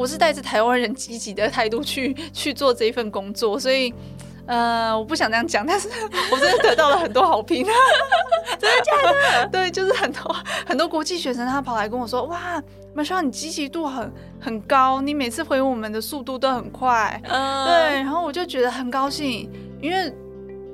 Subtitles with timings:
[0.00, 3.92] 我是带着台湾人积极的态度去 去做这一份工作，所以。
[4.46, 5.88] 呃，我不想这样讲，但是
[6.32, 7.64] 我真的得到了很多好评，
[8.58, 9.48] 真的假的？
[9.48, 10.36] 对，就是很多
[10.66, 12.60] 很多国际学生，他跑来跟我说，哇，
[12.92, 19.48] 马上你积极度很很高，你每次回我们的速度都很快，嗯，对，然后我就觉得很高兴，
[19.80, 20.12] 因为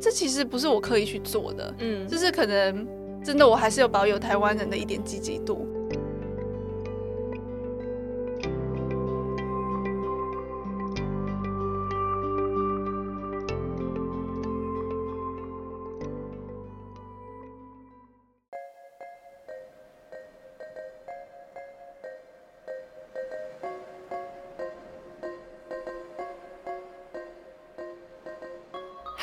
[0.00, 2.86] 这其实不是我刻意去做的，嗯，就是可能
[3.22, 5.68] 真的我还是有保有台湾人的一点积极度。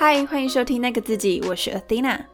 [0.06, 2.26] 嗨，欢迎收听那个自己，我是 Athena。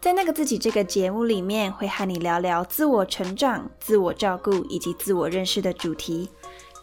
[0.00, 6.28] 在那个自己这个节目里面，会和你聊聊自我成长、自我照顾以及自我认识的主题，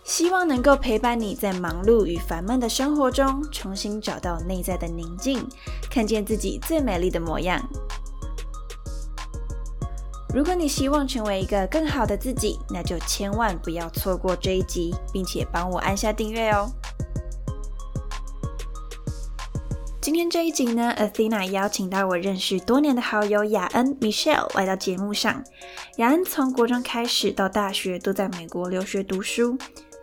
[0.06, 5.46] 希望能够陪伴你在忙碌与烦闷的生活中，重新找到内在的宁静，
[5.90, 7.62] 看见自己最美丽的模样。
[10.34, 16.72] 如果你希望成为一个更好的自己，那就千万不要错过这一集，并且帮我按下订阅哦。
[20.02, 25.44] 今天这一集呢，Athena 邀请到我认识多年的好友雅恩 Michelle 来到节目上。
[25.98, 29.56] 雅恩从国中开始到大学都在美国留学读书。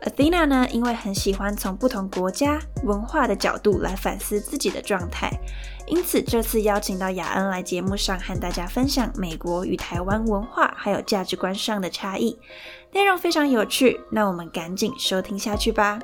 [0.03, 5.33] Athena 呢，因为很喜欢从不同国家文化的角度来反思自己的状态，
[5.89, 12.39] 因此这次邀请到雅恩来节目上和大家分享美国与台湾文化还有价值观上的差异，
[12.93, 14.01] 内容非常有趣。
[14.13, 15.99] 那我们赶紧收听下去吧。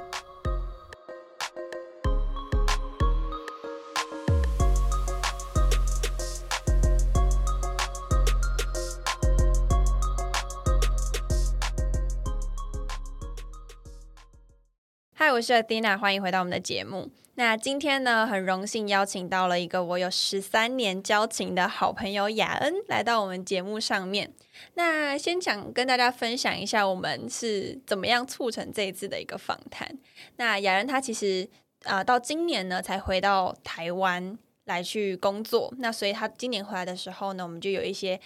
[15.35, 17.11] 我是 Dina，欢迎回到我们的节目。
[17.35, 24.33] 那今天呢，很荣幸邀请到了一个我有十三年交情的好朋友雅恩来到我们节目上面。
[24.75, 29.99] 那先想跟大家分享一下，我们是怎么样促成这一次的一个访谈。
[30.37, 31.49] 那雅恩他其实
[31.83, 35.75] 啊，到今年呢才回到台湾来去工作。
[35.79, 38.21] 那所以他今年回来的时候呢，我们就有一些。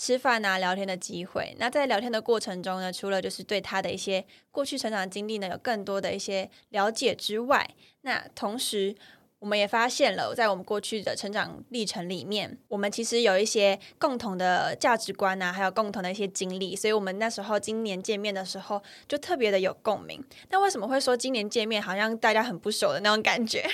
[0.00, 1.54] 吃饭啊，聊天的机会。
[1.58, 7.68] 那在聊天的过程中呢，除了就是对他的一些过去成长经历呢，有更多的一些了解之外，
[8.00, 8.96] 那同时
[9.40, 16.74] 我们也发现了，在我们过去的成长历程里面，我们其实有一些共同的价值观啊，还有共同的一些经历。
[16.74, 20.24] 所以，我们那时候今年见面的时候，就特别的有共鸣。
[20.48, 23.68] 那为什么会说今年见面好像大家很不熟的那种感觉？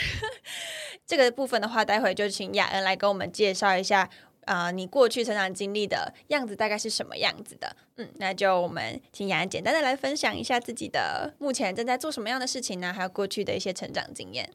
[1.07, 4.11] 这个部分的话，待会就请雅恩来跟我们介绍一下。
[4.47, 7.77] 啊，你过去成长经历的样子大概是什么样子的？
[7.97, 12.93] 嗯，那就我们请雅安简单的来分享一下自己的目前正在做什么样的事情呢？
[12.93, 14.51] 还有过去的一些成长经验。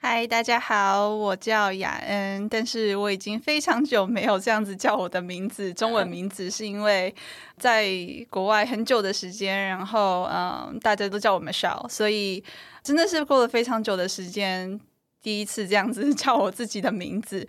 [0.00, 7.12] 嗨，大家好，我叫雅恩，但是我已经非常久没有这样子叫我的名字，中文名字是因为
[7.56, 7.88] 在
[8.30, 12.44] 国外很久的时间，然后嗯，大家都叫我们小，所以
[12.84, 14.78] 真的是过了非常久的时间。
[15.20, 17.44] 第一次这样子 叫我自己的名字，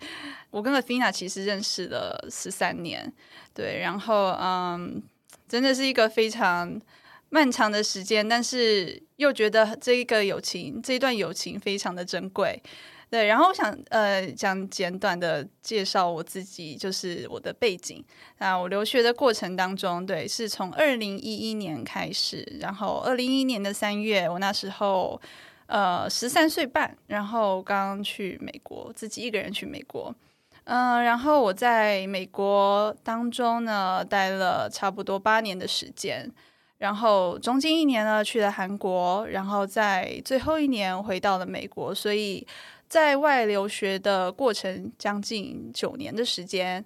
[0.50, 3.12] 我跟 Athena 其实认识了十三年，
[3.54, 5.02] 对，然后嗯，
[5.48, 6.80] 真的是一个非常
[7.28, 12.60] 漫长的时间，但是又觉得这一个友情，这一段友情非常的珍贵，
[13.08, 18.04] 对，然后我想呃讲简短的介绍我自己，就是我的背景
[18.38, 25.20] 啊，我留学的过程当中，对，是从二零一一年开始，然后二零一一年的三月，我那时候。
[25.72, 30.12] 呃，十三岁半，然后刚去美国，自己一个人去美国，
[30.72, 36.30] 嗯，然后我在美国当中呢待了差不多八年的时间，
[36.78, 42.46] 然后中间一年呢去了韩国，然后在最后一年回到了美国，所以
[42.86, 46.84] 在外留学的过程将近九年的时间，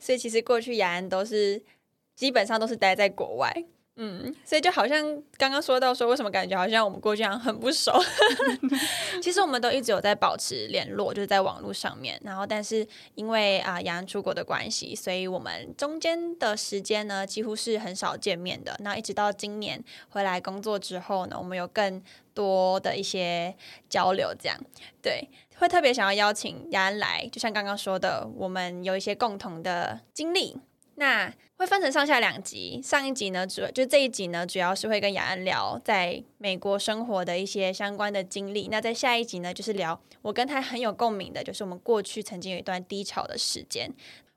[0.00, 1.62] 所以其实过去雅安都是
[2.16, 3.54] 基本上都是待在国外。
[3.96, 7.92] 嗯，所以就好像刚刚说到说，为什么感觉好像我们过去很不熟？
[9.20, 12.18] 其实我们都一直有在保持联络，就是在网络上面。
[12.24, 12.86] 然后，但是
[13.16, 18.74] 因为啊杨安出国的关系，所以我们中间的时间呢，几乎是很少见面的。
[18.80, 22.02] 那一直到今年回来工作之后呢，我们有更
[22.32, 23.54] 多的一些
[23.90, 24.58] 交流，这样
[25.02, 25.28] 对，
[25.58, 27.28] 会特别想要邀请杨安来。
[27.30, 30.56] 就像刚刚说的，我们有一些共同的经历。
[30.96, 38.68] 那会分成上下两集，上一集呢，主就这一集呢，主要是会跟雅安聊在美国生活的一些相关的经历。
[38.68, 43.92] 那在下一集呢，就是聊我跟他很有共鸣的，就是我们过去曾经有一段低潮的时间。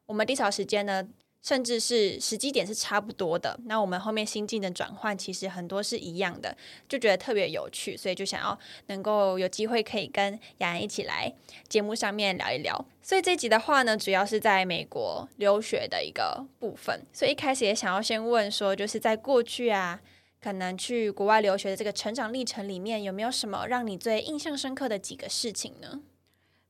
[0.06, 1.04] 我们低潮时间呢，
[1.46, 3.60] 甚至是时机点是差不多的。
[3.66, 6.58] 那我们后面心境的转换其实很多是一样的，
[6.90, 8.58] 就觉得特别有趣，所以就想要
[8.88, 11.32] 能够有机会可以跟雅安一起来
[11.70, 12.84] 节目上面聊一聊。
[13.04, 17.06] 所以这集的话呢，主要是在美国留学的一个部分。
[17.14, 20.02] 所以一开始也想要先问说，就是在过去啊，
[20.42, 26.02] 可能去国外留学的这个成长历程里面，有没有什么让你最印象深刻的几个事情呢？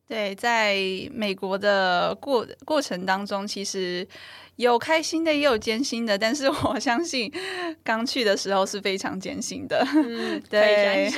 [0.07, 0.75] 对，在
[1.11, 4.07] 美国的过过程当中，其实
[4.55, 6.15] 有开心的，也有艰辛的。
[6.15, 7.31] 但是我相信，
[7.83, 9.83] 刚去的时候是非常艰辛的。
[9.95, 11.11] 嗯，对，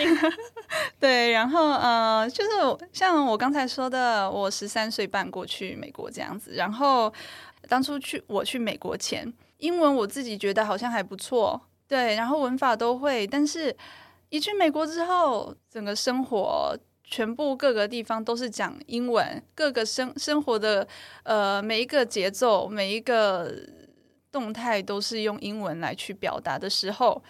[1.02, 1.32] 对。
[1.32, 2.50] 然后呃，就是
[2.94, 6.54] 像我刚才说的，我十三岁半过去美国这样子。
[6.56, 7.14] 然后
[7.68, 13.28] 当初去我去美国前，英文我自己觉得好像还不错，对，然后文法都会。
[13.28, 13.76] 但是
[14.30, 16.74] 一去美国之后，整个生活。
[17.10, 20.86] 全部各个地方都是讲英文，各个生生活的
[21.24, 23.50] 呃每一个节奏、每一个
[24.30, 27.24] 动态都是用英文来去表达的时候，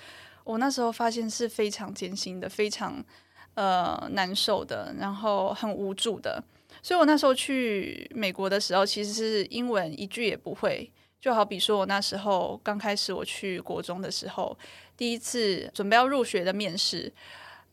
[0.44, 3.06] 我那时候发现是非常艰辛的、非常
[3.54, 6.44] 呃难受的，然后很无助的。
[6.82, 10.92] 所以我那时候去美国的时候，其实是英文一句也不会。
[11.22, 14.58] 就好比说我那时候刚开始我去国中的时候，
[14.96, 17.14] 第一次准备要入学的面试。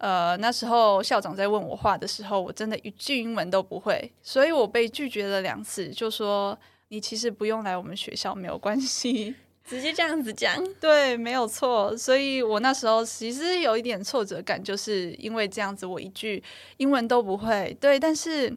[0.05, 6.59] 呃，那时候校长在问我话的时候，我真的一句英文都不会，所以我被拒绝了两次，就说
[6.89, 9.35] 你其实不用来我们学校，没有关系，
[9.65, 11.97] 直接这样子讲，对，没有错。
[11.97, 16.43] 所以我那时候其实有一点挫折感，就是因为这样子，我一句
[16.77, 17.75] 英文都不会。
[17.81, 18.55] 对，但是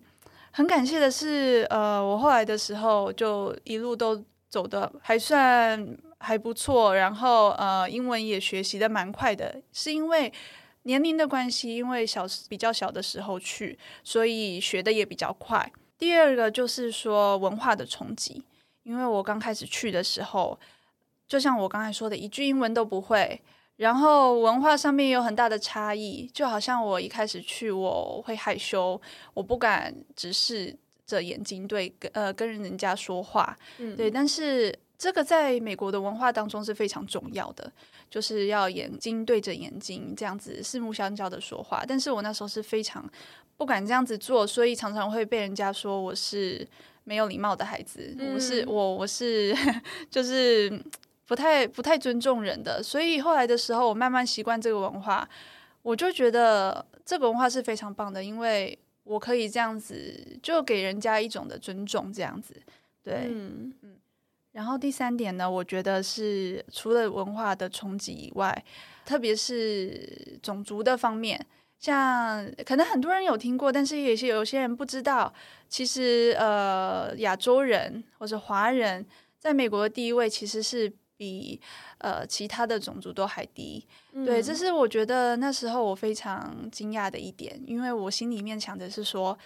[0.51, 10.29] 很感谢的是，呃，我后来的时候就一路都走的还算还不错，然后呃，英文也学习的蛮快的，是因为。
[10.87, 15.69] 年龄的关系，因为小比较小的时候去，所以学的也比较快。
[15.99, 18.41] 第二个就是说文化的冲击，
[18.83, 20.57] 因为我刚开始去的时候，
[21.27, 23.41] 就像我刚才说的，一句英文都不会，
[23.75, 28.99] 然后文化上面有很大的差异，就好像我一开始去我会害羞，
[29.33, 30.73] 我不敢直视
[31.05, 37.69] 着眼睛对跟呃跟人家说话，嗯，对，但是这个在美国的文化当中是非常重要的。
[38.09, 43.09] 就是要眼睛对着眼睛这样子四目相交的说话，但是我那时候是非常
[43.57, 46.65] 不敢这样子做，所以常常会被人家说我是
[47.03, 49.55] 没有礼貌的孩子，我是我我是
[50.09, 50.81] 就是
[51.25, 55.27] 不太不太尊重人的，所以后来的时候我慢慢习惯这个文化，
[55.81, 62.55] 我就觉得这个文化是非常棒的，因为我可以这样子就给人家一种的尊重，这样子，
[63.03, 63.73] 对，嗯。
[63.81, 63.96] 嗯。
[64.57, 68.65] 然后第三点呢，我觉得是除了文化的冲击以外，
[69.05, 71.39] 特别是种族的方面，
[71.77, 75.31] 像可能很多人有听过，但是也是有些人不知道，
[75.69, 79.05] 其实呃亚洲人或者华人
[79.37, 81.61] 在美国的地位其实是比
[81.99, 83.85] 呃其他的种族都还低。
[84.25, 89.37] 对，这是我觉得那时候我非常惊讶的一点，因为我心里面想的是说。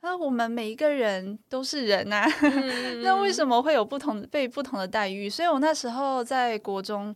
[0.00, 2.24] 那我们每一个人都是人呐，
[3.02, 5.28] 那为什么会有不同被不同的待遇？
[5.28, 7.14] 所以我那时候在国中，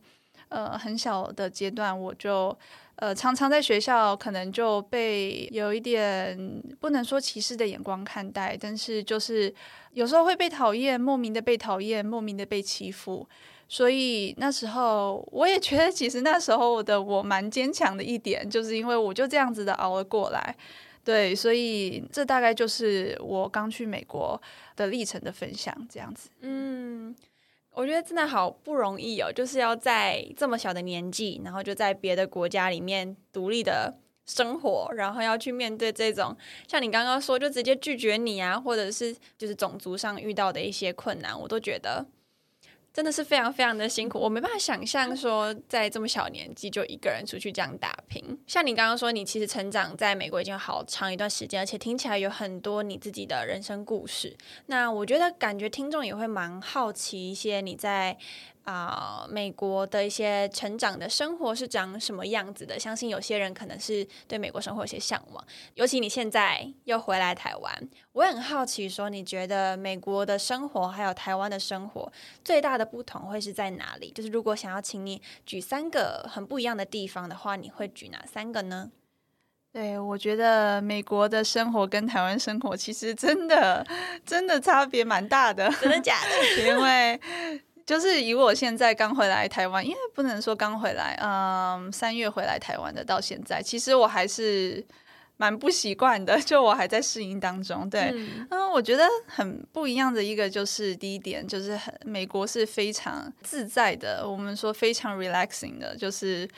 [0.48, 2.56] 呃，很小的阶段，我就
[2.96, 9.54] 呃常常在学校可能就被有一点不能说歧视的眼光看待，但是就是
[9.92, 13.26] 有时候会被讨厌，莫名的被讨厌，莫名的被欺负。
[13.68, 20.54] 所以那时候我也觉得，其实那时候的我蛮坚强的一点，就是因为我就这样子的熬了过来。
[21.04, 24.40] 对，所以这大概就是我刚去美国
[24.76, 26.30] 的历程的分享，这样子。
[26.40, 27.14] 嗯，
[27.72, 36.36] 我觉得真的好不容易哦，就是要在这么小的年纪，然后就在别的国家里面独立的生活，然后要去面对这种
[36.68, 42.06] 像你刚刚说就直接拒绝你啊，或者是就是种族上遇到的一些困难，我都觉得。
[42.92, 48.38] 真的是非常非常的辛苦，我没办法想象说在这么小年纪就一个人出去这样打拼。
[48.46, 54.36] 像你刚刚说，你其实成长在美国已经好长一段时间，而且听起来有很多你自己的人生故事。
[54.66, 58.18] 那我觉得感觉听众也会蛮好奇一些你在。
[58.64, 62.78] 啊，美国的一些成长的生活是长什么样子的？
[62.78, 65.44] 相信有些人可能是对美国生活有些向往。
[65.74, 72.12] 尤其你现在又回来台湾，我很好奇，说你觉得美国的生活还有台湾的生活
[72.44, 74.12] 最大的不同会是在哪里？
[74.14, 78.90] 就是如果想要请你举三个很不一样的地方的话，你会举哪三个呢？
[79.72, 83.82] 对，我觉得美国的生活跟台湾生活其实真的
[84.26, 86.28] 真的差别蛮大的，真的假的？
[86.62, 87.18] 因为
[87.84, 94.84] 就是以我现在刚回来台湾，因为不能说刚回来，嗯，三月回来台湾的到现在，其实我还是
[95.36, 97.88] 蛮不习惯的，就我还在适应当中。
[97.90, 106.48] 对，嗯嗯，我觉得很不一样的一个就是第一点，就是很美国是非常自在的，我们说非常 relaxing 的，就是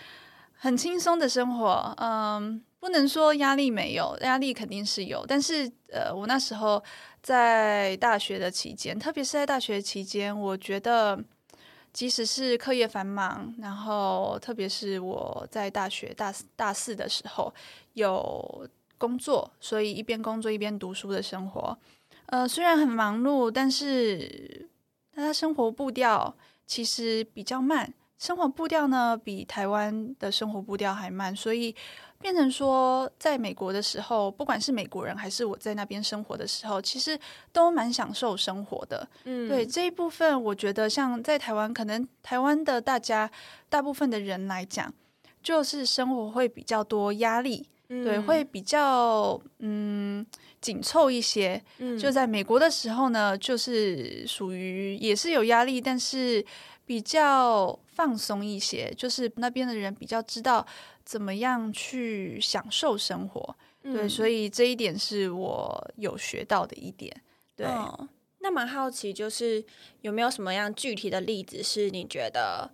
[0.54, 1.94] 很轻松的生活。
[1.98, 6.82] 嗯，不能说压力没有，压力肯定是有，但是呃，我那时候
[7.24, 11.18] 在大学的期间，特别是在大学期间，我觉得。
[11.94, 17.54] 即使是课业繁忙，然后特别是我在大学大大四的时候
[17.92, 21.78] 有工作，所以一边工作一边读书的生活，
[22.26, 24.68] 呃，虽然很忙碌，但是
[25.14, 26.34] 但他生活步调
[26.66, 31.72] 其实比较慢，生活步调呢比台湾的生活步调还慢，所以
[32.24, 37.20] 变成说，在美国的时候，不管是美国人还是我在那边生活的时候，其实
[37.52, 39.06] 都蛮享受生活的。
[39.24, 43.30] 嗯对这一部分，我觉得像在台湾，可能台湾的大家
[43.68, 44.90] 大部分的人来讲，
[45.42, 50.24] 就是生活会比较多压力，对，会比较嗯
[50.62, 51.62] 紧凑一些。
[51.76, 56.42] 嗯就在美国的时候呢，就是属于也是有压力，但是
[56.86, 60.66] 比较放松一些，就是那边的人比较知道
[61.04, 63.56] 怎么样去享受生活。
[63.82, 67.14] 对，所以以这一点是我有学到的一点。
[67.54, 67.66] 对。
[67.66, 68.08] 哦
[68.46, 69.64] 那蛮好奇，就是
[70.02, 72.70] 有没有什么样具体的例子，是你觉得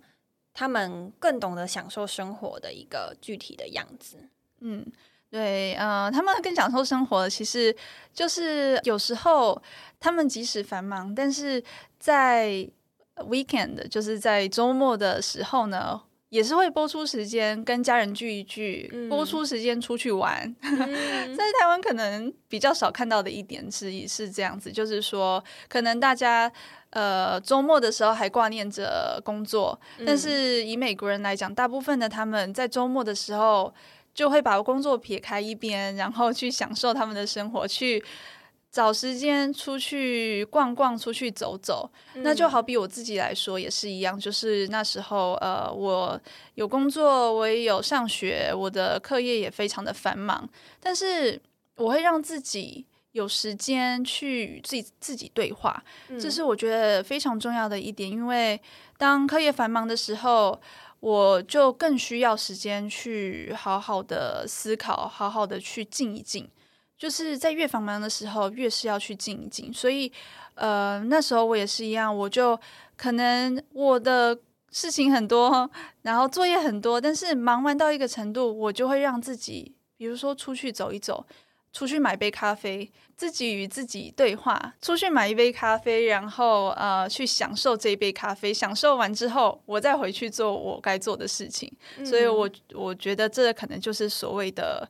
[0.53, 4.17] 他们更懂得享受生活的一个具体的样子？
[4.59, 4.85] 嗯，
[5.29, 7.73] 对，呃，他们更享受生活，其实
[8.13, 9.61] 就是有时候
[9.97, 11.63] 他们即使繁忙，但是
[11.97, 12.67] 在
[13.15, 19.09] weekend，就是在周末的时候呢，也是会播出时间跟家人聚一聚，嗯。
[19.09, 20.43] 播出时间出去玩。
[20.63, 21.35] 嗯。
[21.35, 26.49] 在台湾可能比较少看到的一点是是这样子，就是说，可能大家
[26.91, 33.73] 呃周末的时候还挂念着工作，但是以美国人来讲，大部分的他们在周末的时候
[34.13, 38.01] 就会把工作撇开一边，然后去享受他们的生活，去
[38.71, 41.91] 找时间出去逛逛，出去走走。
[42.15, 46.19] 那就好比我自己来说也是一样，就是那时候呃，我
[46.55, 50.49] 有工作，我也有上学，我的课业也非常的繁忙，
[50.79, 51.41] 但是
[51.75, 52.87] 我会让自己。
[53.13, 58.09] 有时间去与自己自己对话，嗯这是我觉得非常重要的一点。
[58.09, 58.57] 因为
[58.97, 60.57] 当课业繁忙的时候，
[61.01, 66.47] 我就更需要时间去好好的思考，好好的去静一静。
[67.01, 69.73] 就是在越繁忙的时候，越是要去静一静。
[69.73, 70.11] 所以，
[70.53, 72.55] 呃，那时候我也是一样，我就
[72.95, 74.37] 可能我的
[74.69, 75.67] 事情很多，
[76.03, 81.25] 然后作业很多，但是忙完到一个程度，我就会让自己，比如说出去走一走。
[81.73, 84.73] 出去买杯咖啡，自己与自己对话。
[84.81, 88.53] 出去买一杯咖啡，然后呃，去享受这一杯咖啡。
[88.53, 91.71] 享受完之后，我再回去做我该做的事情。
[92.05, 94.85] 所以我我觉得这可能就是所谓的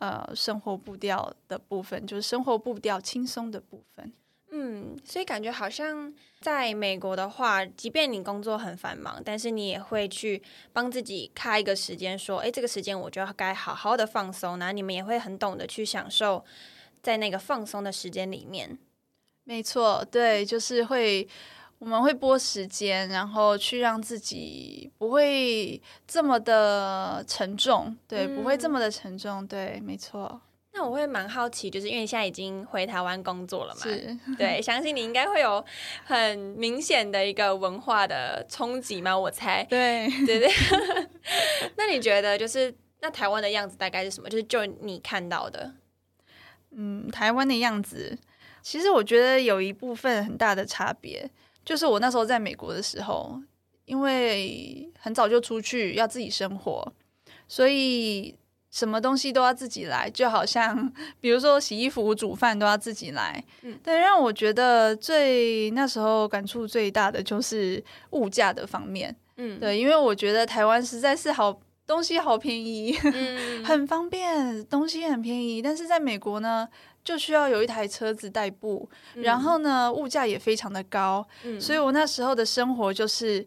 [0.00, 4.12] 呃生活步调的部分，就是生活步调轻松的部分。
[4.52, 10.42] 嗯，所以感觉好像在美国的话，即便你工作很繁忙，但是你也会去
[10.72, 14.58] 帮自己开一个时间，说，哎，这个时间我就该好好的放松。
[14.58, 16.44] 然后你们也会很懂得去享受
[17.00, 18.76] 在那个放松的时间里面。
[19.44, 21.28] 没错，对，就是会
[21.80, 30.42] 我们会拨时间，然后去让自己不会这么的沉重，对，不会这么的沉重，对，没错，
[30.74, 34.14] 那我会蛮好奇，就是因为你现在已经回台湾工作了嘛，是。
[34.36, 35.64] 对， 相信你应该会有
[36.04, 39.64] 很明显的一个文化的冲击嘛，我猜。
[39.64, 40.50] 对，对对。
[41.76, 44.28] 那你觉得就是那台湾的样子大概是什么？
[44.28, 45.72] 就是就你看到的，
[46.72, 48.18] 嗯，台湾的样子，
[48.60, 51.30] 其实我觉得有一部分很大的差别，
[51.64, 53.40] 就是我那时候在美国的时候，
[53.84, 56.92] 因为很早就出去要自己生活，
[57.48, 58.34] 所以
[58.70, 63.42] 什么东西都要自己来，就好像比如说洗衣服、煮饭都要自己来。
[63.62, 69.14] 嗯对，让我觉得最那时候感触最大的就是物价的方面。
[69.36, 72.96] 嗯，对，因为我觉得台湾实在是好东西好便宜。
[73.02, 76.68] 嗯， 很方便，东西很便宜，但是在美国呢，
[77.04, 83.46] 就需要有一台车子代步，然后呢，物价也非常的高，嗯，所以我那时候的生活就是。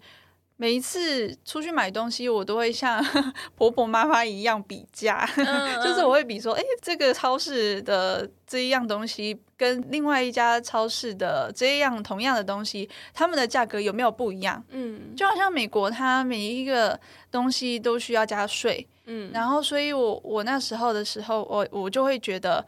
[0.56, 3.04] 每一次出去买东西，我都会像
[3.58, 14.64] 婆婆妈妈一样比价，嗯 就是我会比说，哎、这个超市的这一样东西跟另外一家超市的这一样同样的东西，他们的价格有没有不一样？
[14.70, 16.98] 嗯就好像美国，它每一个
[17.32, 22.64] 东西都需要加税，嗯，然后，所以我我那时候的时候，我我就会觉得，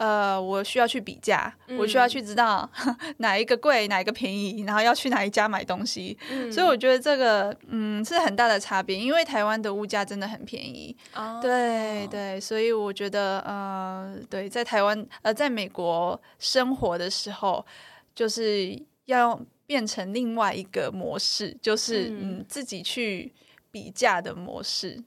[0.00, 2.66] 呃，我需要去比价，我需要去知道
[3.18, 6.16] 哪一个贵，哪一个便宜，然后要去哪一家买东西。
[6.50, 10.96] 所以我觉得这个嗯是很大的差别，因为台湾的物价真的很便宜。
[11.14, 17.66] 哦，对对，所以我觉得呃，对，在台湾呃，在美国生活的时候，
[18.14, 23.30] 就是要变成另外一个模式，就是嗯自己去
[23.70, 24.98] 比价的模式。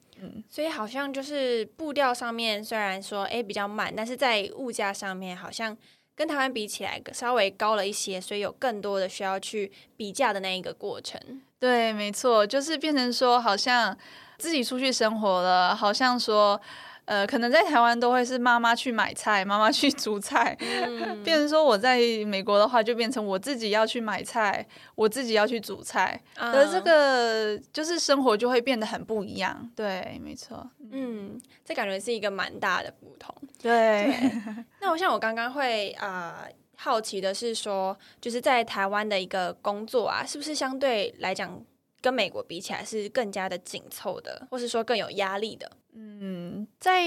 [0.50, 5.78] 所以好像就是步调上面虽然说哎比较慢，但是在物价上面好像
[6.16, 11.20] 跟台湾比起来稍微高了一些，所以有更多的需要去比价的那一个过程。
[11.60, 13.98] 对，没错，就是变成说好像
[14.38, 16.62] 自己出去生活了，好像说。
[17.06, 20.56] 呃，可能在台湾都会是妈妈去买菜，妈妈去煮菜。
[21.24, 26.22] 变成说我在美国的话，就变成我自己要去买菜，我自己要去煮菜。
[26.36, 29.70] 而这个就是生活就会变得很不一样。
[29.76, 30.70] 对，没错。
[30.92, 33.36] 嗯，这感觉是一个蛮大的不同。
[33.62, 34.14] 对。
[34.80, 36.46] 那我像我刚刚会啊
[36.76, 41.62] 好奇的是说，就是在台湾的一个工作啊，是不是相对来讲
[42.02, 45.72] 跟美国比起来是更加的紧凑的，或是说更有压力的？
[45.96, 47.04] 嗯，在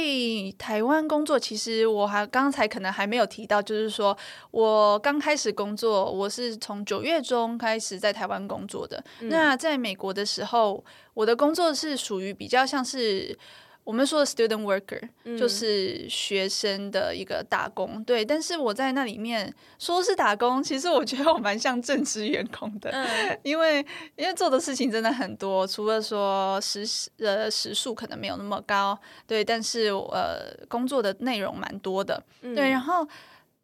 [0.59, 4.17] 台湾工作，其实我还刚才可能还没有提到，就是说
[4.51, 9.05] 我刚开始工作，我是从九月中开始在台湾工作的。
[9.21, 13.39] 那在美国的时候，我的工作是属于比较像是。
[13.87, 15.01] 我们说的 student worker
[15.39, 18.25] 就是学生的一个打工，对。
[18.25, 22.93] 但是我在那里面说是打工，其实我觉得我蛮像正职员工的，
[23.45, 23.79] 因为
[24.17, 26.85] 因为做的事情真的很多，除了说时
[27.19, 29.45] 呃时数可能没有那么高，对。
[29.45, 32.71] 但是呃工作的内容蛮多的，对。
[32.71, 33.07] 然后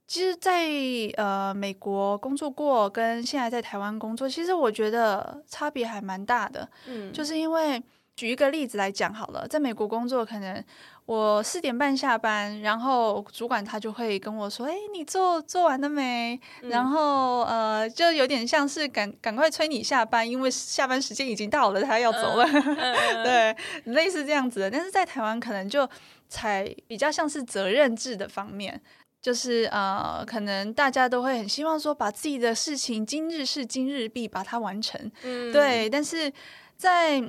[0.07, 0.69] 其实，在
[1.17, 7.83] 呃美国工作过，跟现在在台湾工作，其实我觉得差别还蛮大的，嗯，就是因为。
[8.15, 10.63] 举一个例子来讲好了，在美国工作，可能
[11.07, 16.39] 我四点半下班，然后主管他就会跟我说：“哎，你做做完了没？”
[16.69, 22.47] 然后呃，就有点像是赶赶快催你下班，因为下班时间已经到了，他要走了。
[23.25, 24.71] 对，类似这样子的。
[24.71, 25.89] 但是在台湾可能就
[26.29, 28.81] 才比较像是责任制的方面，
[29.21, 35.11] 就是呃，可能大家都会很希望说把自己的事情今日事今日毕，把它完成。
[35.23, 35.89] 嗯，对。
[35.91, 36.33] 但是
[36.77, 37.23] 在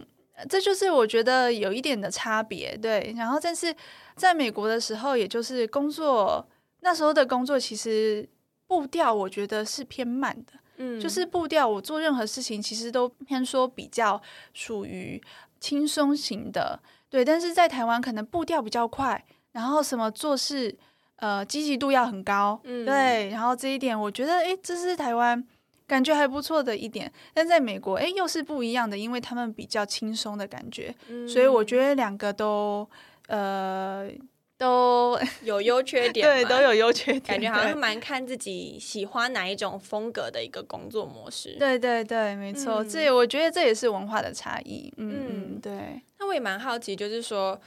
[0.49, 3.13] 这就是我觉得有一点的差别，对。
[3.15, 3.73] 然后，但是
[4.15, 6.45] 在美国的时候，也就是工作
[6.79, 8.27] 那时候的工作，其实
[8.67, 14.19] 步调我觉得是偏慢的，嗯，就是步调，我做任何事情其实都偏说比较
[14.53, 15.21] 属于
[15.59, 17.23] 轻松型的，对。
[17.23, 20.75] 但是在台湾可能步调比较快，然后什么做事
[21.17, 23.29] 呃积极度要很高，嗯，对。
[23.29, 25.45] 然后这一点，我觉得哎，这是台湾。
[25.85, 30.95] 感觉还不错的一点，但在美国，哎，又是不一样的，因为他们比较轻松的感觉，
[31.27, 32.89] 所以我觉得两个都，
[33.27, 34.09] 呃，
[34.57, 41.57] 都有优缺点，对，都有优缺点，感觉好像蛮看自己喜欢哪一种风格的一个工作模式。
[41.59, 44.91] 对对对，没错，这我觉得这也是文化的差异。
[44.97, 46.01] 嗯嗯，对。
[46.17, 47.59] 那我也蛮好奇，就是说，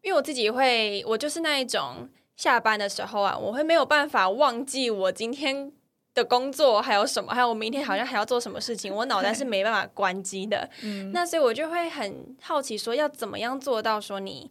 [0.00, 5.70] 因为我自己会，我就是那一种下班的时候啊，我会没有办法忘记我今天。
[6.14, 7.32] 的工作还有什么？
[7.34, 8.94] 还有我明天好像还要做什么事情？
[8.94, 10.68] 我脑袋是 没办法关机的。
[10.82, 14.50] 嗯，那所以我就会很好奇，说要怎么样做到说你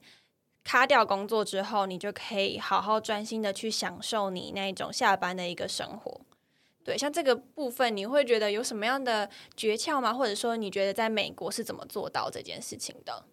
[0.63, 6.21] 卡掉工作之后，你就可以好好专心的去享受你那一种下班的一个生活。
[6.83, 10.11] 对，像这个部分，你会觉得有什么样的诀窍吗？
[10.11, 13.23] 或者说，你觉得在美国是怎么做到这件事情的？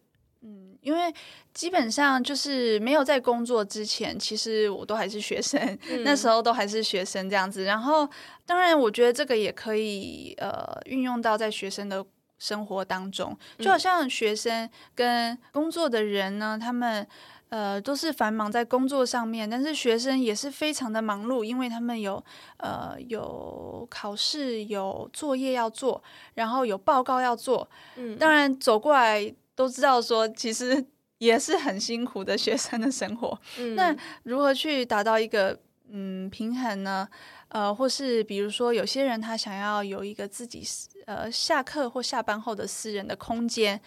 [0.43, 1.13] 嗯，因为
[1.53, 7.65] 基本上就是没有在工作之前，其实我都还是学生， 那时候都还是学生这样子。
[7.65, 8.09] 然后，
[8.47, 12.05] 当然，我觉得这个也可以呃运用到在学生的
[12.39, 17.05] 生活当中，就好像学生跟工作的人呢，他们
[17.49, 22.25] 呃都是繁忙在工作上面，但是学生也是非常的忙碌，因为他们有
[22.59, 26.01] 呃有考试、有作业要做，
[26.35, 27.69] 然后有报告要做。
[27.97, 29.35] 嗯，当然走过来。
[29.59, 30.87] 都知道说，其实
[31.19, 33.37] 也是很辛苦的学生的生活。
[33.59, 33.93] 嗯那
[34.23, 35.59] 如何去达到一个
[35.91, 37.09] 嗯平衡呢？
[37.49, 40.63] 呃，或是比如说，有些人他想要有一个自己
[41.07, 43.81] 呃下课或下班后的私人的空间。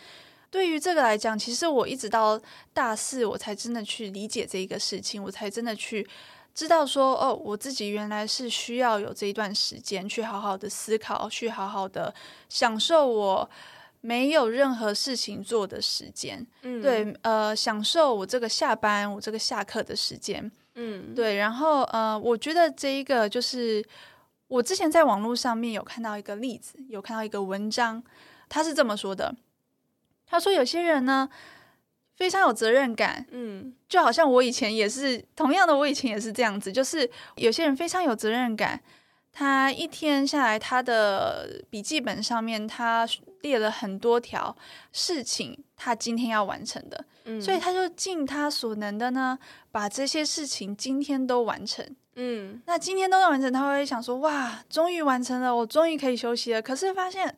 [0.49, 2.37] 对于这个来讲，其实我一直到
[2.73, 6.05] 大四，我才真的去理解这一个事情，我才真的去
[6.53, 12.13] 知道说，哦，我自己原来是需要有这一段时间去好好的思考，去好好的
[12.49, 13.49] 享受我。
[14.01, 23.83] 没有任何事情做的时间，嗯，对，呃，享受我这个下班，我这个下课的时间，嗯，对，然后呃，我觉得这一个就是
[24.47, 28.03] 我之前在网络上面有看到一个例子，有看到一个文章，
[28.49, 29.35] 他是这么说的，
[30.25, 31.29] 他说有些人呢。
[32.13, 33.73] 非常有责任感，嗯。
[33.89, 38.79] 就好像我以前也是同样的，我以前也是这样子，就是有些人非常有责任感，
[39.31, 43.07] 他一天下来，他的笔记本上面他
[43.41, 44.55] 列了很多条
[44.91, 49.37] 事情，他今天要完成的，嗯，所以他就尽他所能的呢，
[49.71, 51.85] 把这些事情今天都完成。
[52.15, 57.37] 嗯那今天都完成，他会想说：“哇，终于完成了，我终于可以休息了。”可是发现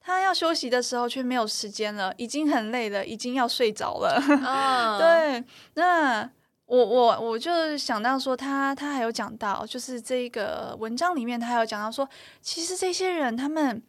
[0.00, 4.14] 他要休息的时候却没有时间了，已经很累了，已经要睡着了。
[4.42, 6.28] 啊， 对，那
[6.64, 12.08] 我我我就想到说他，他还有讲到，就是这个文章里面他还有讲到说，
[12.40, 13.82] 其实这些人他们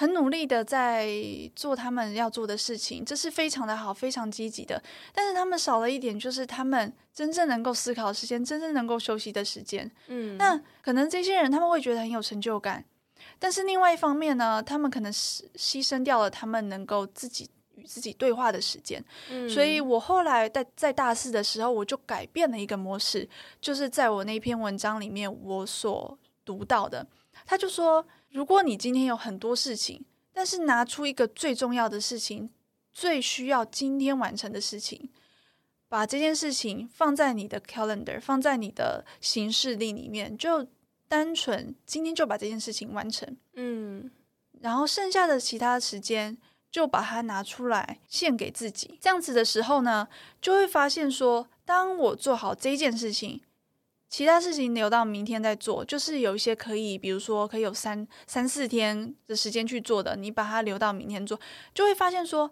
[0.00, 1.10] 很努力的在
[1.54, 4.82] 做他们要做的事情，这是非常的好，非常积极的。
[5.12, 9.90] 但是他们少了一点，就是他们真正能够思考的时间，真正能够休息的时间。
[10.06, 12.82] 嗯，那可能这些人他们会觉得很有成就感，
[13.38, 19.04] 但是另外一方面呢，他们可能是牺牲掉了他们能够自己与自己对话的时间。
[19.30, 23.28] 嗯所以我后来在在大四的时候，我就改变了一个模式，
[23.60, 27.06] 就是在我那篇文章里面我所读到的，
[27.44, 32.50] 他就说，如果你今天有很多事情，但是拿出一个最重要的事情，
[32.92, 35.10] 最需要今天完成的事情，
[35.88, 40.66] 把这件事情放在你的 calendar，放在你的行事历里面，就
[41.08, 44.10] 单纯今天就把这件事情完成，嗯
[44.60, 46.38] 然后剩下的其他时间
[46.70, 48.96] 就把它拿出来献给自己。
[49.00, 50.06] 这样子的时候呢，
[50.40, 53.40] 就会发现说，当我做好这件事情，
[54.10, 61.40] 其他事情留到明天再做，就是有一些可以，比如说可以有三三四天的时间去做的，你把它留到明天做，
[61.72, 62.50] 就会发现说。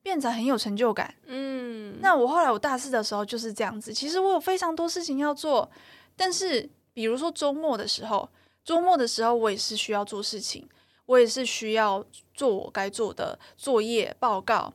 [0.00, 1.12] 变得很有成就感。
[1.26, 5.68] 嗯，那我后来我大四的时候就是这样子，其实我有非常多事情要做，
[6.16, 8.26] 但是比如说周末的时候，
[8.64, 10.66] 周末的时候我也是需要做事情，
[11.04, 14.72] 我也是需要做我该做的作业报告。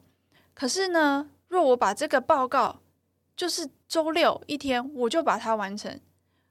[0.54, 2.82] 可是呢，若我把这个报告
[3.35, 5.99] 就是周六一天我就把它完成，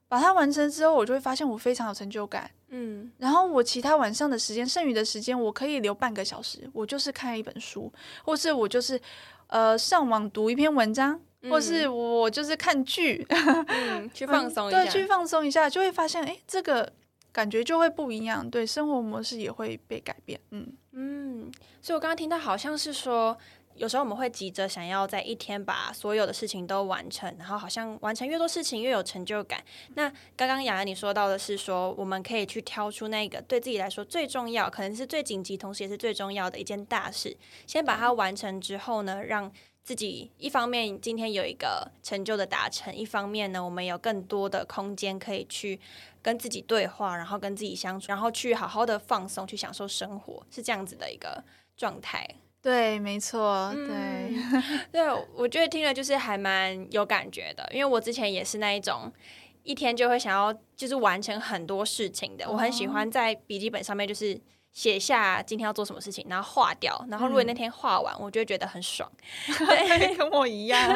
[0.09, 2.51] 把它完成之后，我就会发现我非常有成就感。
[2.69, 3.11] 嗯。
[3.19, 7.93] 然后我其他晚上的时间，剩余的时间，我可以留半个小时，我就是看一本书，
[8.25, 9.01] 或是我就是
[9.47, 16.93] 呃上网读一篇文章，或是我就是看剧， 嗯，去放松一下，对，去放松一下，就会发现，哎，这个
[17.31, 23.37] 感觉就会不一样，对，生活模式也会被改变，嗯，嗯，所以我刚刚听到好像是说，
[23.77, 29.63] 有时候我们会急着想要在一天把所有的事情都完成，然后好像完成越多事情越有成就感。
[29.95, 39.51] 那刚刚雅雅你说到的是说，我们可以去挑出那个对自己来说最重要，可能是最紧急，同时也是最重要的一件大事，先把它完成之后呢，让
[39.83, 45.81] 自己一方面今天有一个成就的达成，一方面呢，我们有更多的空间可以去
[46.23, 51.43] 跟自己对话，然后跟自己相处，然后去好好的放松，去享受生活，是这样子的一个
[51.77, 52.29] 状态。
[52.63, 55.03] 对，没错，对，嗯 对，
[55.35, 59.13] 我觉得听了就是还蛮有感觉的，因为我之前也是那一种。
[59.65, 64.37] 一天就会想要就是完成很多事情的，我很喜欢在笔记本上面就是
[64.73, 69.09] 写下今天要做什么事情，然后画掉，然后如果那天画完，我就会觉得很爽。
[69.47, 70.91] 对， 跟我一样，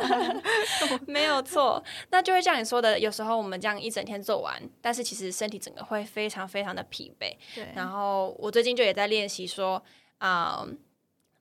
[1.06, 7.36] 没有错，那就会像你说的，有时候我们这样一整天做完，但是其实身体整个会非常非常的疲惫。
[7.54, 9.80] 对，然后我最近就也在练习说，
[10.18, 10.66] 啊、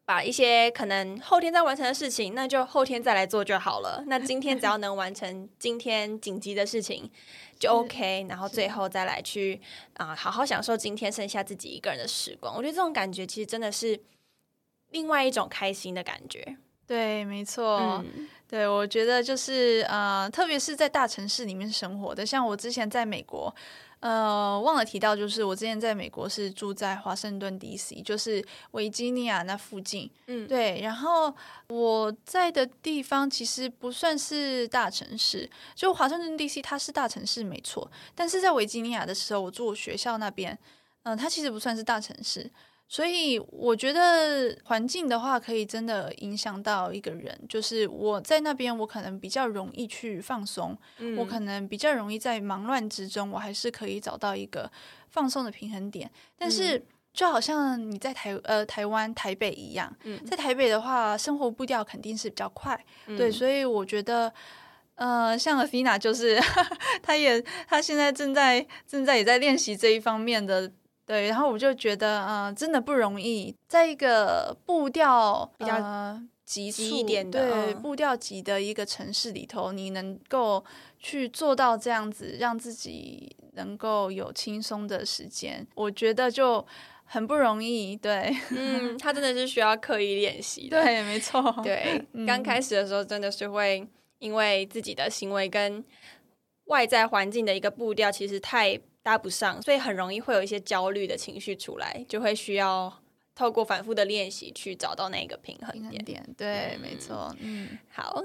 [0.05, 4.03] 把一些可能后天再完成的事情，那就后天再来做就好了。
[4.07, 7.09] 那今天只要能完成今天紧急的事情
[7.59, 9.59] 就 OK，然后最后再来去
[9.95, 12.55] 啊、好好享受今天剩下自己一个人的时光。
[12.55, 13.99] 我觉得这种感觉其实真的是
[14.91, 16.55] 另外一种开心的感觉。
[16.87, 23.53] 对，没错，嗯对，我觉得就是呃，特别是在大城市里面生活的，像我之前在美国，
[24.05, 30.07] 呃，忘了提到，就是我之前在美国是住在华盛顿 D.C.，就是维吉尼亚那附近。
[30.27, 31.35] 嗯，对，然后
[31.69, 36.61] 我在的地方其实不算是大城市，就华盛顿 D.C.
[36.61, 40.55] 它是大城市没错，但是在维吉尼亚的时候，我住我学校那边，
[41.01, 42.47] 嗯、它其实不算是大城市。
[42.87, 47.37] 所以我觉得环境的话，可以真的影响到一个人。
[47.49, 54.71] 就是我在那边，我可能比较容易去放松，嗯我可能比较容易在忙乱之中，我还是可以找到一个
[55.09, 56.09] 放松的平衡点。
[56.37, 64.31] 但是就好像你在台呃台湾台北一样，嗯在台北的话，生活步调肯定是比较快，嗯对，所以我觉得。
[64.97, 66.39] 呃，像 Athena 就是，
[67.03, 70.71] 他也他现在正在正在也在练习这一方面的，
[71.05, 80.65] 对，然后我就觉得，呃，真的不容易，在一个步调比较呃、急促急一点的对、嗯步调急的一个城市里头，你能够
[80.97, 86.65] 去做到这样子，让自己能够有轻松的时间，我觉得就
[87.03, 87.95] 很不容易。
[87.95, 90.81] 对，嗯，他真的是需要刻意练习的。
[90.81, 91.55] 对，没错。
[91.63, 93.87] 对，刚开始的时候真的是会
[94.17, 95.85] 因为自己的行为跟
[96.65, 102.91] 外在环境的一个步调其实太搭不上，所以很容易会有一些焦虑的情绪出来，就会需要
[103.35, 106.27] 透过反复的练习去找到那个平衡点。
[106.35, 107.31] 对，没错。
[107.39, 108.19] 嗯，好。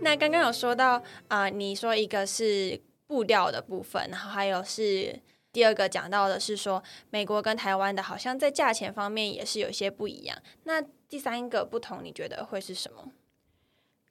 [0.00, 5.18] 那刚刚有说到啊，你说一个是步调的部分，然后还有是
[5.52, 10.38] 第二个讲到的是说美国跟台湾的，好像在价钱方面也是有些不一样。
[10.62, 13.08] 那第三个不同，你觉得会是什么？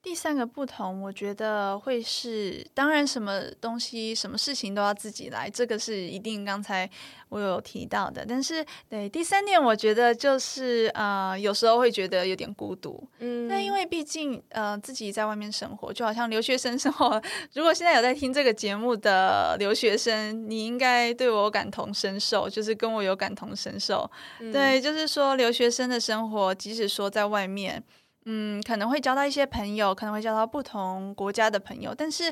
[0.02, 6.46] 第三个不同，我觉得会是，当然什么东西、什么事情都要自己来，这个是一定。
[6.46, 6.90] 刚才
[7.28, 13.06] 我有提到的，但是对第三点，我觉得就是呃，有时候会觉得有点孤独。
[13.20, 17.22] 嗯，那因为毕竟呃，自己在外面生活，就好像留学生生活。
[17.54, 24.10] 如果现在有在听这个节目的留学生，你应该对我感同身受，就是跟我有感同身受。
[24.40, 27.84] 对，就是说留学生的生活，即使说在外面。
[28.26, 32.32] 嗯，可能会交到一些朋友，可能会交到不同国家的朋友，但是，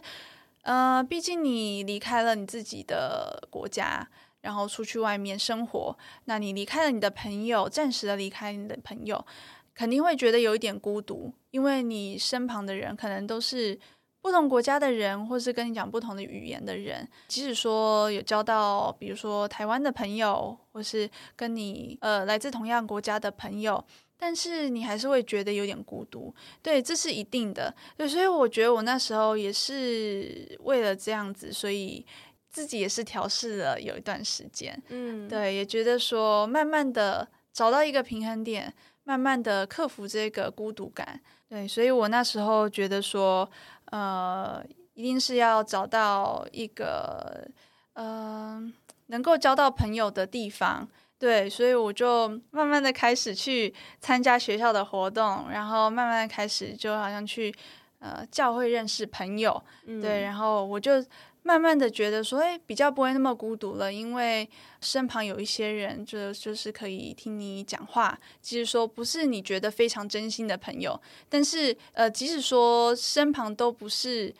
[0.64, 4.08] 呃，毕竟你离开了你自己的国家，
[4.42, 9.26] 然后出去外面生活，那你离开了你的朋友，暂时的离开你的朋友，
[9.74, 13.80] 肯定会觉得有一点孤独，因为你身旁的人可能都是
[14.22, 23.84] 不同国家的人，或是跟你讲不同的语言的人，即使说有交到，比如说台湾的朋友，或是跟你呃来自同样国家的朋友。
[24.20, 27.74] 但是你还是会觉得有点孤独，对，这是一定的。
[27.96, 32.04] 对，所以我觉得我那时候也是为了这样子，所以
[32.50, 34.82] 自己也是调试了有一段时间。
[34.90, 41.22] 嗯，对，也觉得说慢慢的找到一个平衡点，慢慢的克服这个孤独感。
[41.48, 43.48] 对，所以我那时候觉得说，
[43.92, 47.48] 呃，一定是要找到一个，
[47.94, 48.60] 呃，
[49.06, 50.90] 能够交到朋友的地方。
[51.20, 57.52] 对，所以我就慢慢的开始去参加学校的活动，然后慢慢的开始就好像去
[57.98, 59.60] 呃教会认识朋友，
[60.00, 61.04] 对，然后我就
[61.42, 64.48] 慢慢的觉得说，哎，比较不会那么孤独了，因为
[64.80, 74.32] 身旁有一些人，就就是可以听你讲话，即使说不是你觉得非常真心的朋友，但是呃，即使说身旁都不是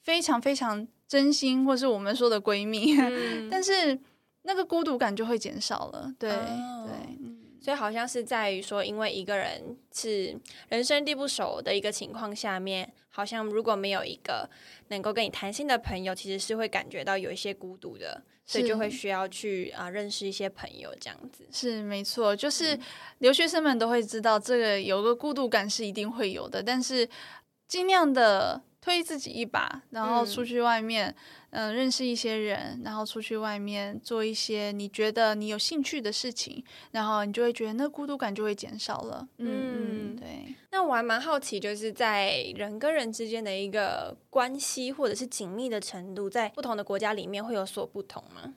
[0.00, 2.96] 非常非常真心，或是我们说的闺蜜，
[3.50, 4.00] 但是。
[4.46, 6.38] 那个孤独感就会减少了，对对，
[7.60, 14.48] 所以好像是在于说，因为一个人是人生地不熟的一个情况下面，好像如果没有一个
[14.88, 21.48] 能够跟你谈心的朋友，其实是会感觉到有一些孤独的，所以就会需要去啊认识一些朋友这样子。
[21.50, 22.78] 是没错，就是
[23.20, 27.08] 留学生们都会知道，这个有个孤独感是一定会有的，但是
[27.66, 28.62] 尽量的。
[28.84, 31.14] 推自己一把，然后出去外面，
[31.48, 39.26] 嗯，认识一些人，然后出去外面做一些你觉得你有兴趣的事情，然后你就会觉得那孤独感就会减少了。
[39.38, 40.54] 嗯嗯，对。
[40.70, 48.52] 那我还蛮好奇，就是在人跟人之间的一个关系或者是紧密的程度，在不同的国家里面会有所不同吗？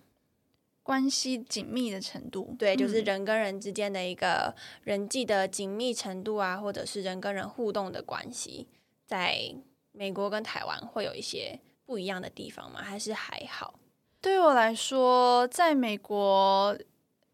[0.84, 8.68] 关系紧密的程度，对，就是人跟人之间的一个人际的紧密程度啊，或者是人跟人互动的关系，
[9.06, 9.56] 在。
[9.98, 12.82] 美国跟台湾会有一些不一样的地方吗？
[12.84, 13.74] 还是还好？
[14.22, 16.78] 对我来说，在美国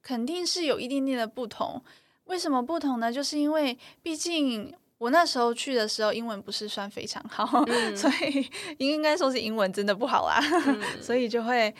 [0.01, 1.81] 肯定是有一点点的不同。
[2.25, 3.11] 为什么不同呢？
[3.11, 7.45] 就是因为毕竟我那时候去的时候，英文不是算非常好，
[7.95, 10.39] 所以应该说是英文真的不好啦，
[11.01, 11.73] 所以就会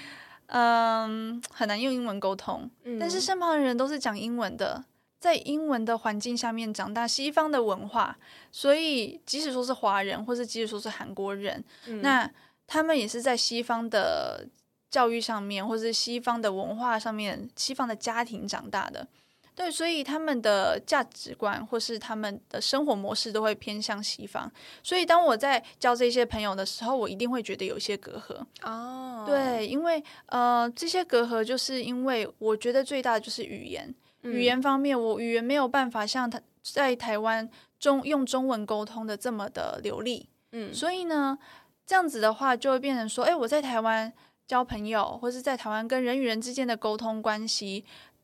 [0.48, 2.70] 嗯很难用英文沟通。
[3.00, 4.84] 但是身旁的人都是讲英文的。
[5.24, 8.14] 在英文的环境下面长大，西方的文化，
[8.52, 11.64] 所以即使说是华人，或是即使说是韩国人，
[12.02, 12.30] 那
[12.68, 14.46] 他们也是在西方的
[14.92, 19.08] 教育上面，或是西方的文化上面，西方的家庭长大的。
[19.56, 24.52] 对，所以他们的价值观或是他们的生活模式都会偏向西方。
[24.84, 28.46] 所以当我在交这些朋友的时候，我一定会觉得有些隔阂。
[28.70, 33.96] 哦，对，因为呃，这些隔阂就是因为我觉得最大的就是语言。
[34.24, 41.38] 语言方面，我语言没有办法像他在台湾中用中文沟通的这么的流利，嗯，所以呢，
[41.86, 44.12] 这样子的话就会变成说，哎，我在台湾
[44.48, 47.84] 交朋友，或是在台湾跟人与人之间的沟通关系，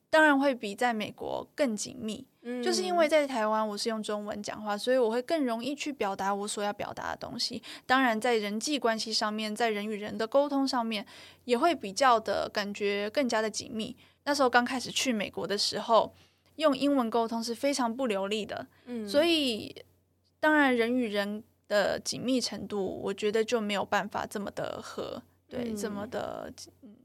[0.09, 2.25] 当然会比在美国更紧密。
[2.41, 7.61] 嗯就是因为在台湾我是用中文讲话，所以我会更容易去表达我所要表达的东西。
[7.85, 11.05] 当然，在人际关系上面，在人与人的沟通上面，
[11.43, 13.93] 也会比较的感觉更加的紧密。
[14.29, 16.13] 那时候刚开始去美国的时候，
[16.57, 19.75] 用英文沟通是非常不流利的，嗯，所以
[20.39, 26.53] 当然人与人的紧密程度，我觉得就没有办法这么的和，对，这么的，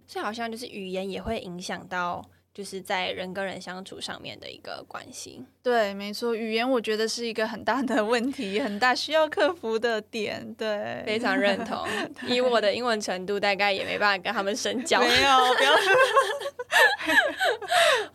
[0.07, 2.23] 所以好像就是语言也会影响到。
[2.55, 11.85] 就是在人跟人相处上面的一个关系，对，没错，语言我觉得是一个很大的问题，很大需要克服的点，对，非常认同。
[12.29, 15.01] 以我的英文程度，大概也没办法跟他们深交。
[15.01, 15.73] 没有，不要。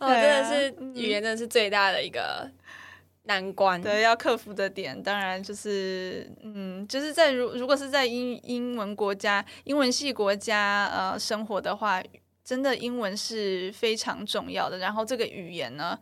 [0.00, 2.50] 哦， 真的是语言，真的是最大的一个
[3.24, 3.78] 难关。
[3.82, 12.02] 对，要克服的点，当然就是，嗯，就是在如如果是在英英文国家、英文系国家呃生活的话。
[12.50, 15.96] 真的英文是非常重要的，然后这个语言呢，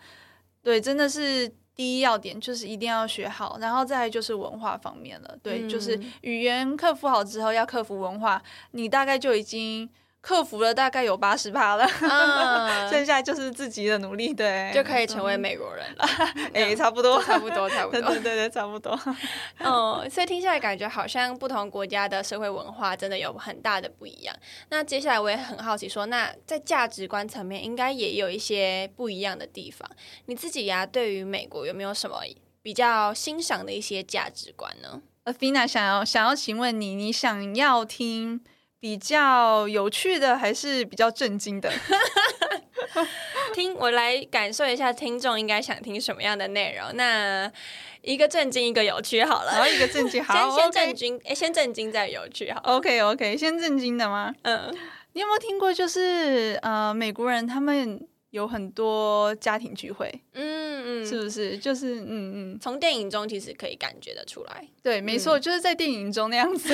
[0.63, 9.91] 对，真的是第一要点，就是一定要学好，然后再就是文化方面了，对，就是语言克服好之后，要克服文化，你大概就已经。
[10.29, 11.89] 克服了大概有八十趴了，
[12.93, 16.05] 剩下就是自己的努力，对，就可以成为美国人了。
[16.53, 18.93] 哎， 差不多，差不多，差不多，对对对，差不多。
[19.57, 24.37] 嗯，所以听下来感觉好像不同国家的社会文化真的有很大的不一样。
[24.69, 29.89] 那接下来我也很好奇，说那在价值观层面应该也有一些不一样的地方。
[30.27, 32.21] 你自己呀，对于美国有没有什么
[32.61, 35.01] 比较欣赏的一些价值观呢？
[35.25, 38.43] 呃，Fina 想要想要请问你，你想要听？
[38.81, 41.71] 比较有趣的还是比较震惊的？
[43.53, 46.95] 听我来感受一下，听众应该想听什么样的内容？
[46.95, 47.51] 那
[48.03, 49.53] 一个震惊，一个有趣，好了。
[49.53, 52.61] 然后一个震惊，好，先震惊，哎，先震惊再有趣，好。
[52.65, 54.33] OK，OK，先震惊的吗？
[54.43, 54.73] 嗯，
[55.13, 55.73] 你有没有听过？
[55.73, 58.01] 就是呃，美国人他们。
[58.39, 61.59] 有很多家庭聚会，嗯嗯，是不是？
[61.59, 64.67] 就是嗯嗯，从电影中其实可以感觉得出来。
[64.81, 66.69] 对，没错，就是在电影中那样子。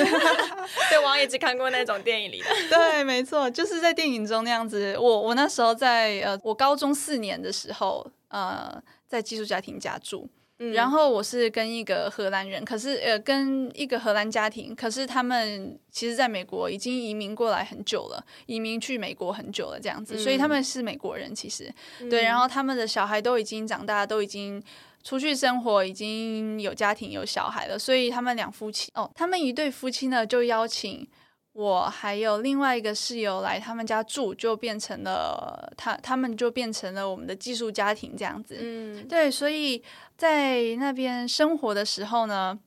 [0.89, 2.47] 对，王也只看过那种电影里的。
[2.69, 4.95] 对，没错，就是在电影中那样子。
[4.97, 10.29] 我我那时候在呃，我高中四年的时候，呃，在寄宿家庭家住。
[10.73, 21.69] 然后我是跟一个荷兰人，可是呃，跟一个荷兰家庭，可是他们其实在美国已经移民过来很久了，移民去美国很久了这样子，所以他们是美国人，其实
[22.09, 22.23] 对。
[22.23, 24.63] 然后他们的小孩都已经长大，都已经
[25.03, 31.05] 出去生活，已经有家庭有小孩了，所以他们两夫妻哦，他们一对夫妻呢就邀请。
[31.53, 38.57] 我还有另外一个室友来他们家住，就变成了他，他们就变成了我们的寄宿家庭这样子。
[38.59, 39.81] 嗯，对，所以
[40.17, 42.59] 在那边生活的时候呢，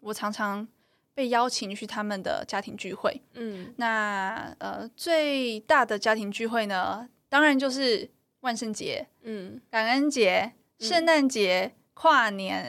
[0.00, 0.66] 我常常
[1.14, 3.20] 被邀请去他们的家庭聚会。
[3.34, 11.72] 嗯，那呃最大的家庭聚会呢，当然就是万圣节、嗯，感恩节、圣诞节。
[11.92, 12.66] 跨年，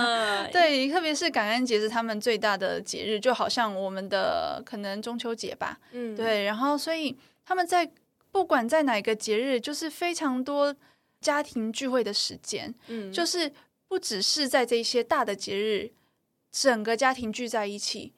[0.52, 7.90] 对，特别是感恩节是他们最大的节日，就好像我们的可能中秋节吧，嗯，对，然后所以他们在
[8.30, 10.76] 不管在哪个节日，就是非常多
[11.24, 13.50] 家庭聚会的时间，嗯，就是
[13.88, 15.90] 不只是在这些大的节日，
[16.52, 18.12] 整个家庭聚在一起，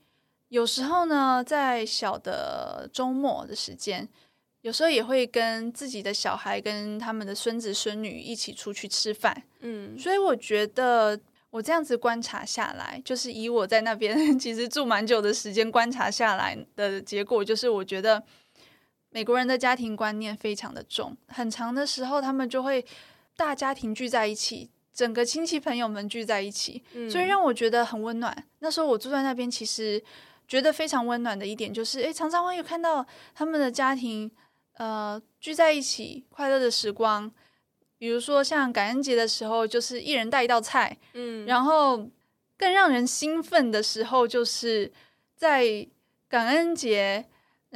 [0.49, 4.09] 有时候呢，在小的周末的时间。
[4.63, 11.17] 有时候也会跟自己的小孩、跟他们的孙子孙女一起出去吃饭，嗯，所以我觉得
[11.51, 18.21] 我这样子观察下来，就是以我在那边 其实住蛮久的时间观察下来的结果，就是我觉得
[19.17, 22.85] 美国人的家庭观念非常的重，很长的时候他们就会
[23.35, 28.45] 大家庭聚在一起，整个亲戚朋友们聚在一起，所以让我觉得很温暖。
[28.59, 30.05] 那时候我住在那边，其实
[30.47, 34.31] 觉得非常温暖的一点就是，诶，常常会有看到他们的家庭。
[34.75, 37.33] 呃，聚在一起快乐的时光，
[37.97, 42.07] 比如说像感恩节的时候，就是一人带一道菜，嗯，然后
[42.59, 44.93] 更让人兴奋的时候，就是
[45.35, 45.89] 在
[46.29, 47.25] 感恩节，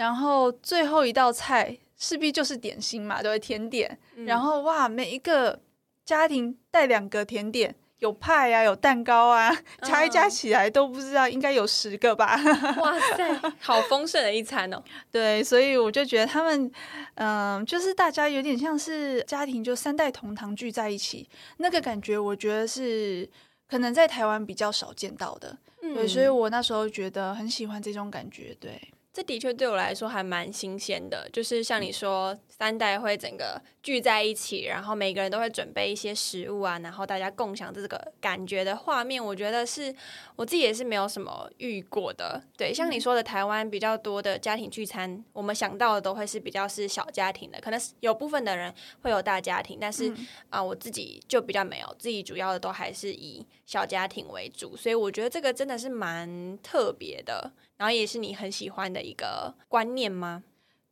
[0.01, 5.61] 然后最后一道菜势必就是点心嘛，对甜点，然后哇，每一个
[6.07, 7.75] 家庭带两个甜点。
[7.99, 12.35] 有派啊，有蛋糕啊，加一加起来都不知道应该有十个吧。
[12.81, 14.83] 哇塞，好丰盛的一餐哦。
[15.13, 16.73] 对，所以我就觉得他们，
[17.17, 23.29] 嗯，就是大家有点像是家庭，就三代同堂聚在一起，那个感觉，我觉得是
[23.69, 25.59] 可能在台湾比较少见到的。
[25.83, 28.57] 对，所以我那时候觉得很喜欢这种感觉。
[28.59, 28.81] 对。
[29.13, 39.93] 这的确对我来说还蛮新鲜的，就是像你说，三代会整个聚在一起，然后每个人都会准备一些食物啊，然后大家共享这个感觉的画面，我觉得是
[40.37, 42.41] 我自己也是没有什么遇过的。
[42.57, 50.15] 对，像你说的，台湾比较多的家庭聚餐，我们想到的都会是比较是小家庭的，可能有部分的人会有大家庭，但是
[50.51, 57.51] 啊，我自己就比较没有，自己主要的都还是以小家庭为主，所以我觉得这个真的是蛮特别的。
[57.81, 60.43] 然后也是你很喜欢的一个观念吗？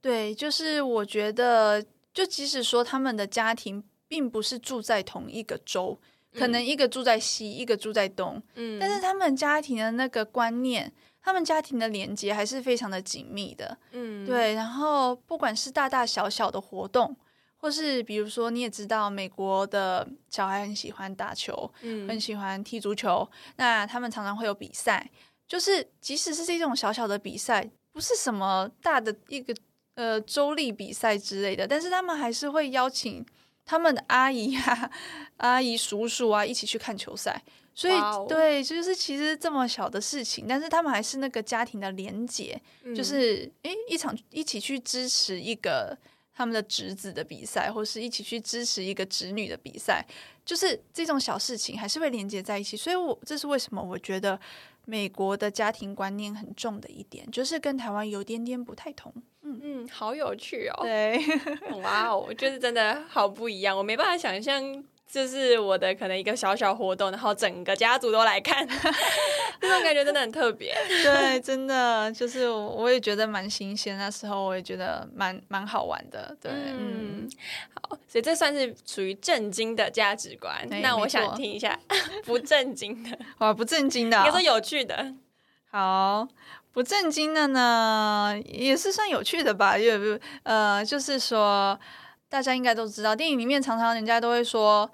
[0.00, 1.84] 对，就是我觉得，
[2.14, 6.00] 就即使说他们的家庭并不是住在同一个州，
[6.32, 14.54] 可能一个住在西，一个住在东，嗯，但是他们家庭的那个观念，他们家庭的连接还是非常的紧密的，嗯，对。
[14.54, 17.14] 然后不管是大大小小的活动，
[17.58, 25.10] 或是比如说你也知道，美国的小孩很喜欢打球，嗯，很喜欢踢足球，那他们常常会有比赛。
[25.48, 29.54] 就是即使是这种小小的比赛，不是什么大的一个
[29.94, 33.24] 呃周例比赛之类的，但是他们还是会邀请
[33.64, 34.90] 他们的阿姨啊、
[35.38, 37.42] 阿姨叔叔啊一起去看球赛。
[37.74, 37.94] 所以
[38.28, 42.60] 对，就是其实这么小的事情，但是他们还是那个家庭的连结，
[42.94, 45.96] 就是诶一场一起去支持一个
[46.34, 50.04] 他们的侄子的比赛，或是一起去支持一个侄女的比赛，
[50.44, 52.76] 就是这种小事情还是会连接在一起。
[52.76, 54.38] 所以我这是为什么我觉得。
[54.90, 59.12] 美国的家庭观念很重的一点，就是跟台湾有点点不太同。
[59.42, 60.82] 嗯嗯，好有趣哦。
[60.82, 61.18] 对，
[61.82, 64.82] 哇哦，就是真的好不一样，我没办法想象。
[65.10, 68.68] 就是我的可能一个小小活动，然后整个家族都来看，
[69.58, 70.74] 这种感觉真的很特别。
[71.02, 76.36] 对，真的就是我也觉得蛮新鲜，那时候我也觉得蛮蛮好玩的。
[76.40, 77.26] 对，嗯，
[77.74, 80.68] 好，所以这算是属于震惊的价值观。
[80.82, 81.80] 那我想听一下
[82.26, 85.14] 不震惊的，哇，不震惊的，应该说有趣的。
[85.70, 86.28] 好，
[86.70, 89.78] 不震惊的呢，也是算有趣的吧？
[89.78, 91.80] 因为呃，就是说。
[92.28, 94.90] 大家应该都知道，电影里面常常人家都会说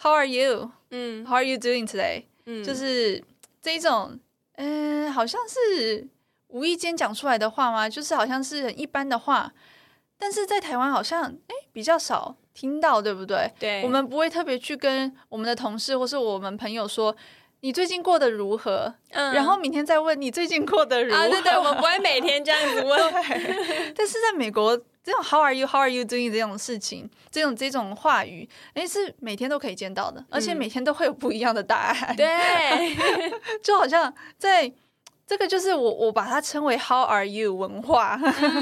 [0.00, 3.24] “How are you？” 嗯，“How are you doing today？” 嗯，就是
[3.62, 4.18] 这一种，
[4.56, 6.06] 嗯，好像是
[6.48, 7.88] 无意间讲出来的话吗？
[7.88, 9.50] 就是好像是很一般的话，
[10.18, 13.50] 但是在台湾好像哎比较少听到，对不对？
[13.58, 17.16] 对，我们不会特别去跟我们的同事或是我们朋友说
[17.60, 21.18] 你最近过得如何，嗯，然后明天再问你最近过得如何。
[21.18, 23.12] 啊，对对，我们不会每天这样子问。
[23.96, 24.78] 但是在美国。
[25.04, 25.66] 这种 How are you?
[25.66, 26.32] How are you doing?
[26.32, 32.16] 这种事情，这种这种话语，哎，是每天都可以见到的，而且每天都会有不一样的答案。
[32.16, 32.96] 对，
[33.62, 34.72] 就好像在
[35.26, 38.18] 这个，就是我我把它称为 How are you 文化，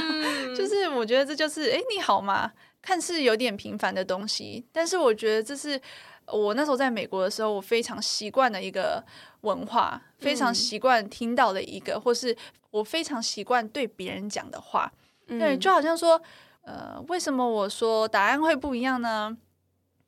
[0.57, 2.53] 就是我觉得这就是哎，你好吗？
[2.83, 5.81] 看似有点平凡的东西，但是我觉得这是
[6.27, 9.05] 我那时候在美国的时候，我非常习惯的一个
[9.43, 12.37] 文化，非常习惯听到的一个，或是
[12.73, 14.93] 我非常习惯对别人讲的话。
[15.39, 16.21] 对，就好像说，
[16.63, 19.37] 呃，为什么我说答案会不一样呢？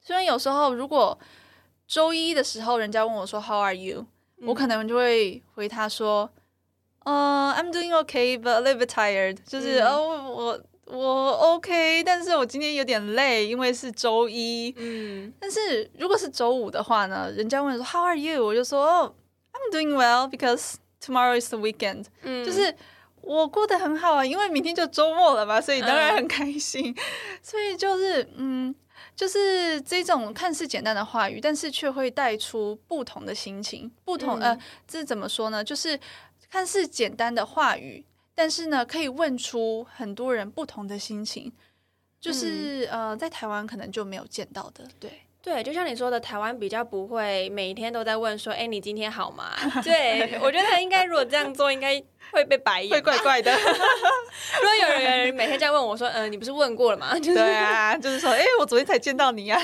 [0.01, 1.19] 虽然有时候，如果
[1.87, 4.07] 周一的时候人家问我说 “How are you”，
[4.43, 6.29] 我可能就会回他说
[7.05, 14.75] ：“呃，I'm doing okay, but a little bit tired。”就是哦，我我 OK，但是我今天有点累，因为是周一。
[14.77, 19.15] 嗯，但是如果是周五的话呢，人家问说 “How are you”，我就说：“哦
[19.53, 22.75] ，I'm doing well because tomorrow is the weekend。”嗯，就是。
[23.25, 26.95] 我过得很好啊，因为明天就周末了嘛，所以当然很开心。
[27.43, 28.75] 所以就是，嗯，
[29.17, 33.91] 就是这种看似简单的话语，但是却会带出不同的心情。
[34.05, 35.65] 不同，呃，这怎么说呢？
[35.65, 35.99] 就是
[36.51, 38.05] 看似简单的话语，
[38.35, 41.53] 但是呢，可以问出很多人不同的心情。
[42.21, 45.24] 就是呃，在台湾可能就没有见到的，对。
[45.45, 49.53] 对，就像你说的，台湾比较不会每天都在问说，哎，你今天好吗？
[49.85, 53.53] 对我觉得应该如果这样做，应该会被白眼，会怪怪的。
[53.55, 57.15] 如果有人每天这样问我说，嗯，你不是问过了吗？
[57.21, 59.61] 对啊，就是说，哎，我昨天才见到你呀，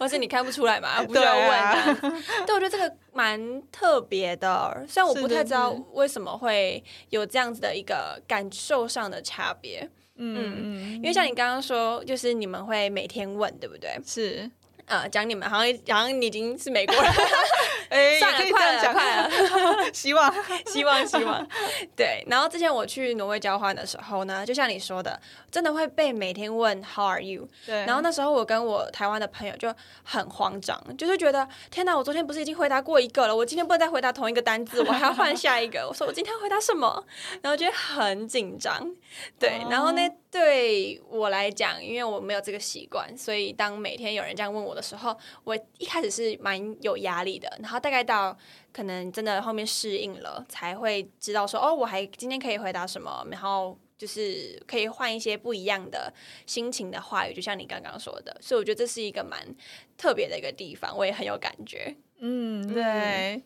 [0.00, 1.02] 或是你看不出来嘛？
[1.04, 1.94] 不需要问。
[2.46, 9.90] 对，我觉得这个蛮特别的，虽然我不太知道为什么会有这样子的一个感受上的差别。
[10.18, 13.90] 嗯嗯，因为像你刚刚说，就是你们会每天问，对不对？
[14.04, 14.50] 是。
[14.88, 17.12] 呃，讲你们好像好像你已经是美国人，
[17.90, 20.34] 哎，算了，快了，快了，希望，
[20.66, 21.46] 希望，希望，
[21.94, 22.24] 对。
[22.26, 25.20] 然后之前我去挪威交换的时候呢，就像你说的，
[25.50, 27.48] 真的会被每天问 How are you？
[27.66, 27.84] 对。
[27.84, 35.86] 然后那时候我跟我台湾的朋友就很慌张，就是觉得天哪，我昨天不是已经回答过一个了，我今天不能再回答同一个单字，我还要换下一个。
[35.88, 37.04] 我说我今天要回答什么？
[37.42, 38.90] 然后觉得很紧张，
[39.38, 39.60] 对。
[39.70, 47.48] 然后那对我来讲，因为我没有这个习惯，所以当每天有人这样问我的时候，我一开始是蛮有压力的。
[47.60, 48.36] 然后大概到
[48.72, 56.12] 可能真的后面适应了，才会知道说，哦，我还今天可以回答什么，然后就是可以换一些不一样的
[56.44, 58.36] 心情的话语，就像你刚刚说的。
[58.40, 59.40] 所以我觉得这是一个蛮
[59.96, 61.96] 特别的一个地方，我也很有感觉。
[62.18, 63.42] 嗯，对，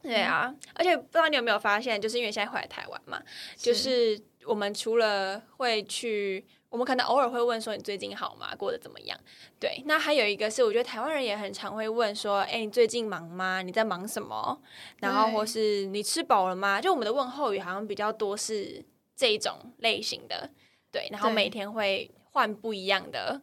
[0.00, 3.22] 对啊，而且不知道你有没有发现，就是因为现在回来台湾嘛，
[3.56, 9.18] 就是我们除了会去，我们可能偶尔会问说你最近好吗，过得怎么样？
[9.60, 13.62] 对，那还有一个是，我觉得台湾人也很常会问说，哎，你最近忙吗？
[13.62, 14.60] 你在忙什么？
[14.98, 16.80] 然后或是你吃饱了吗？
[16.80, 18.84] 就我们的问候语好像比较多是
[19.16, 20.50] 这一种类型的，
[20.90, 23.40] 对，然后每天会换不一样的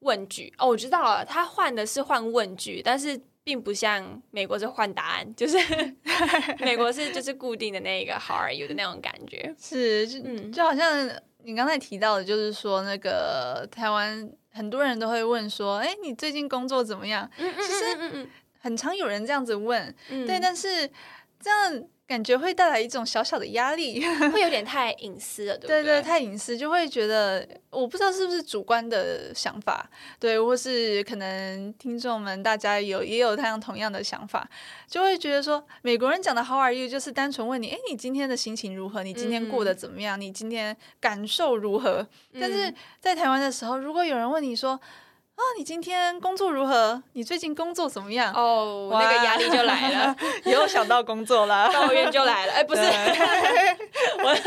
[0.00, 0.54] 问句。
[0.58, 3.20] 哦，我知道了，他换的是换问句，但是。
[3.48, 5.56] 并不像美国是换答案，就是
[6.60, 10.20] 美国是就是固定的那个 How are you 的那种感觉，是就
[10.50, 11.10] 就好像
[11.44, 17.26] 你刚才提到的，就是说那个台湾很多人都会问说，哎，你最近工作怎么样？
[17.38, 18.28] 其实
[18.60, 20.86] 很常有人这样子问，对，但是
[21.40, 21.84] 这样。
[22.08, 25.82] 感觉会带来一种小小的压力， 会有点太隐私了，对不对？
[25.82, 29.86] 对对，太隐私就会觉得，我不知道是不是主观的想法，
[30.18, 34.48] 对，或是可能听众们大家有也有这样同样的想法，
[34.88, 39.02] 就会觉得说，美国人讲的 How are you 就是单纯问你，哎，你今天的心情如何？
[39.02, 40.18] 你今天过得怎么样？
[40.18, 42.08] 你今天感受如何？
[42.40, 44.80] 但是在台湾的时候，如果有人问你说，
[45.38, 47.00] 啊，你今天工作如何？
[47.12, 48.34] 你最近工作怎么样？
[48.34, 52.52] 哦，那个压力就来了， 又想到工作了， 抱怨就来了。
[52.54, 52.82] 哎，不是，
[54.24, 54.42] 我是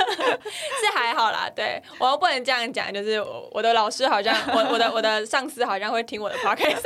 [0.93, 1.49] 还好啦。
[1.55, 3.23] 对我又不能这样讲，就是
[3.53, 6.83] 我的老师好像，我我的我的上司好像会听我的 podcast。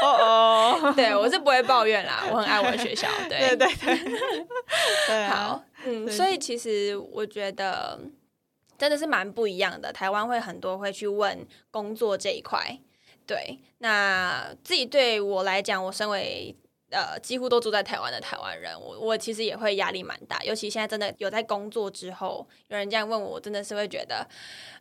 [0.00, 3.08] 哦哦，对我是不会抱怨啦，我很爱我的学校。
[3.28, 7.98] 对对对，好，嗯，所以其实我觉得。
[8.78, 9.92] 真的是蛮不一样的。
[9.92, 12.78] 台湾会很多会去问工作这一块，
[13.26, 13.58] 对。
[13.78, 16.54] 那自己对我来讲，我身为
[16.90, 20.42] 呃几乎都住在台湾的台湾人，我我其实也会压力蛮大。
[20.44, 24.26] 尤其现在真的有在工作之后，有人这样问我，我真的是会觉得，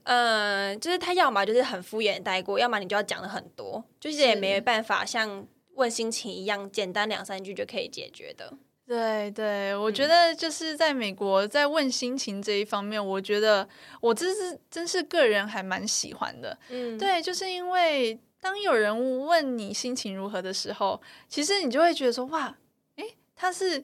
[0.04, 8.54] 嗯，就是他要么就是很敷衍带过，要么你就要讲的很多，就是也没办法像问心情一样简单两三句就可以解决的。
[8.86, 13.68] 对对，我觉得就是在美国，在问心情这一方面，我觉得
[14.02, 16.58] 我这是真是个人还蛮喜欢的。
[16.70, 22.54] 嗯，对，就是因为当有人问你心情如何的时候，其实你就会觉得说，哇，
[22.98, 23.84] 诶，他是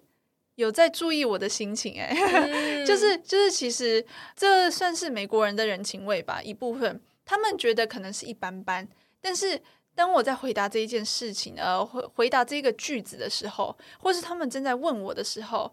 [0.56, 2.14] 有在注意我的心情，哎，
[2.86, 8.88] 就是就是，其实这算是美国人的人情味吧，一部分，他们觉得可能是一般般，
[9.22, 9.62] 但是。
[10.00, 15.70] 当我在回答这一件事情，呃，回回答这个句子的时候，或是他们正在问我的时候，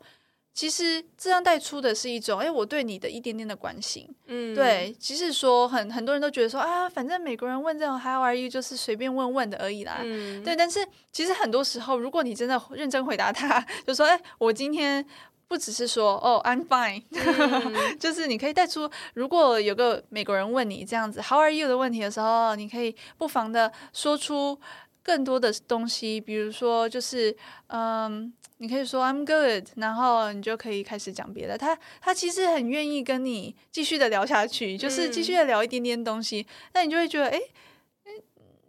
[0.53, 4.93] 其实这样带出的是一种，哎，我对你的一点点的关心，嗯，对。
[4.99, 10.57] 即使说很很多人都觉得说啊，反正美国人问这种 How are you 就是随便问问的而已啦，嗯，对。
[10.57, 15.07] 但是其实很多时候，如果你真的认真回答他， 就说，哎，我今天。
[15.49, 17.03] 不只是说哦，I'm fine，
[17.99, 24.59] 就是你可以带出，如果有个美国人问你这样子 How are you 的问题的时候，你可以不妨的说出
[25.03, 27.36] 更多的东西，比如说就是
[27.68, 31.57] 嗯，你可以说 I'm good，然后你就可以开始讲别的。
[31.57, 36.44] 他他其实很愿意跟你继续的聊下去，就是继续的聊一点点东西，
[36.74, 37.40] 那你就会觉得哎，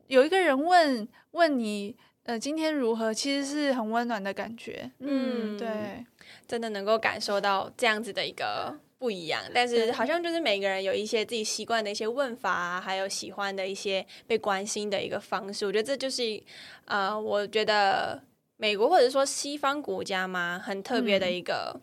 [0.05, 4.91] 有一个人问问你呃今天如何，其实是很温暖的感觉。
[4.99, 6.05] 嗯，对。
[6.47, 15.65] 真的能够感受到这样子的一个不一样，但是好像就是每个人有一些自己习惯的一些问法，啊还有喜欢的一些被关心的一个方式。
[15.65, 16.41] 我觉得这就是
[16.85, 18.23] 呃，我觉得
[18.55, 21.79] 美国或者说西方国家嘛，很特别的一个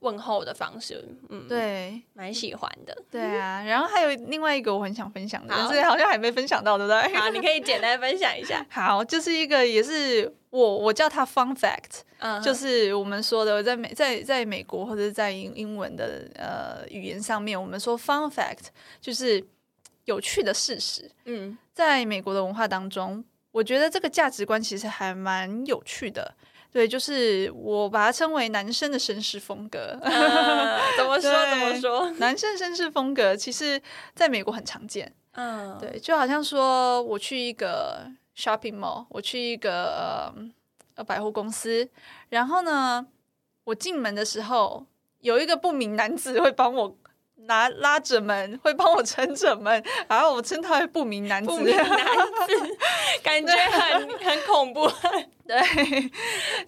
[0.00, 1.04] 问候的方式。
[1.28, 2.96] 嗯，对，蛮喜欢的。
[3.10, 7.14] 对啊，然后还有另外一个我很想分享的，但是好像还没分享到，对不对？
[7.14, 8.64] 好，你可以简单分享一下。
[8.70, 10.32] 好，就是一个也是。
[10.56, 18.68] 我我叫它 fun fact，就是我们说的在美在在美国或者在英英文的呃语言上面，我们说 fun fact
[19.00, 19.44] 就是
[20.06, 21.10] 有趣的事实。
[21.26, 26.34] 嗯，在美国的文化当中，我觉得这个价值观其实还蛮有趣的。
[26.72, 29.98] 对，就是我把它称为男生的绅士风格。
[30.96, 31.30] 怎么说？
[31.50, 32.10] 怎么说？
[32.18, 33.80] 男生绅士风格其实
[34.14, 35.12] 在美国很常见。
[35.32, 38.10] 嗯，对，就好像说我去一个。
[38.36, 40.34] Shopping mall，我去一个
[40.94, 41.88] 呃百货公司，
[42.28, 43.06] 然后呢，
[43.64, 44.86] 我进门的时候，
[45.20, 46.96] 有一个不明男子会帮我
[47.36, 52.76] 拿拉着门，会帮我撑着门，然后我称他为不明男子，不明男子，
[53.22, 54.86] 感觉很很恐怖，
[55.46, 56.10] 对，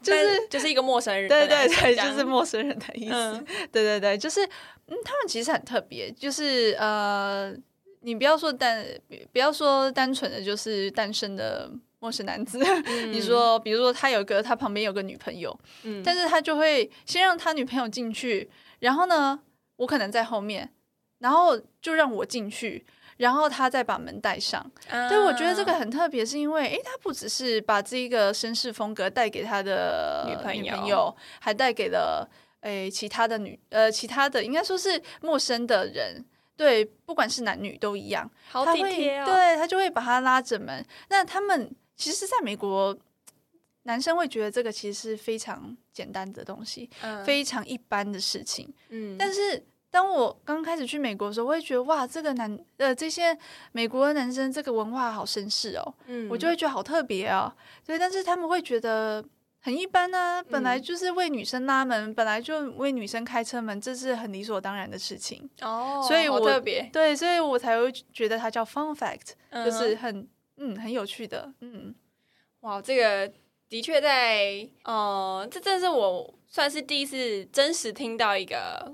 [0.02, 4.44] 就是就是一个陌生人，对对对，就是陌生人的意思，对对对，就是
[4.86, 7.54] 嗯，他们其实很特别，就是呃。
[8.00, 8.84] 你不要说单，
[9.32, 12.58] 不要说单纯的就是单身的陌生男子。
[13.10, 19.40] 你说，比如说他有个他旁边有个女朋友，嗯，但是他就会先让他女朋友进去，然后呢，
[19.76, 20.70] 我可能在后面，
[21.18, 22.86] 然后就让我进去，
[23.16, 24.70] 然后他再把门带上。
[25.08, 30.54] 对，我觉得这个很特别，是因为诶，他不只是把这一个绅士风格带给他的女朋
[30.86, 32.28] 友，还带给了
[32.60, 36.24] 诶其他的女呃其他的应该说是陌生的人。
[36.58, 39.24] 对，不管是男女都一样，好体贴哦。
[39.24, 40.84] 对他就会把他拉着门。
[41.08, 42.98] 那他们其实，在美国，
[43.84, 46.90] 男生会觉得这个其实是非常简单的东西，
[47.24, 48.68] 非常一般的事情。
[48.88, 49.16] 嗯。
[49.16, 53.38] 但是当我刚开始去美国的时候，我会觉得哇，这个男呃这些
[53.70, 57.54] 美国的男生这个文化好绅士哦，嗯，我就会觉得好特别哦。
[57.86, 59.24] 对，但是他们会觉得。
[59.68, 66.02] 很一般啊，本来就是为女生拉门，本来就为女生开车门，这是很理所当然的事情哦。
[66.08, 71.94] 所以我特别对，所以我才会觉得它叫 fun fact，就是很嗯很有趣的嗯。
[72.60, 73.30] 哇，这个
[73.68, 78.90] 的确在哦，这这是我算是第一次真实听到一个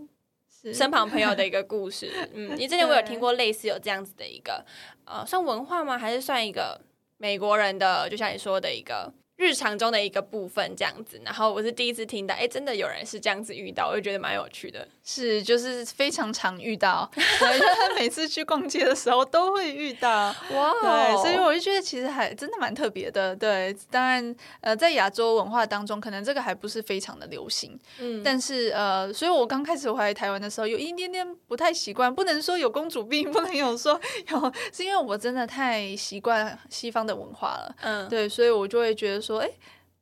[0.72, 2.10] 身旁朋友的 一个故事。
[2.32, 4.66] 嗯，你之前我有听过类似有这样子的一个
[5.04, 5.96] 呃，算文化吗？
[5.96, 6.80] 还是算一个
[7.18, 8.10] 美国人的？
[8.10, 9.14] 就像你说的一个。
[9.36, 11.20] 日常中的一个部分，这样子。
[11.24, 14.86] 然后我是第一次听到，哎，真的有人是这样子遇到，我就觉得蛮有趣的。
[15.04, 20.34] 是，就是非常常遇到， 对，每次去逛街的时候都会遇到。
[20.52, 23.34] 哇，对，所以我就觉得其实还真的蛮特别的。
[23.36, 27.78] 对，当然，呃，在亚洲文化当中，可能这个还不是非常的流行。
[27.98, 34.00] 嗯，但是呃，所以我刚开始回来台湾的时候，有一点点不太习惯，不能说有公主病， 不能有说
[34.30, 37.74] 有，是因为我真的太习惯西方的文化了。
[37.80, 39.24] 嗯，对，所以我就会觉得。
[39.24, 39.48] 说哎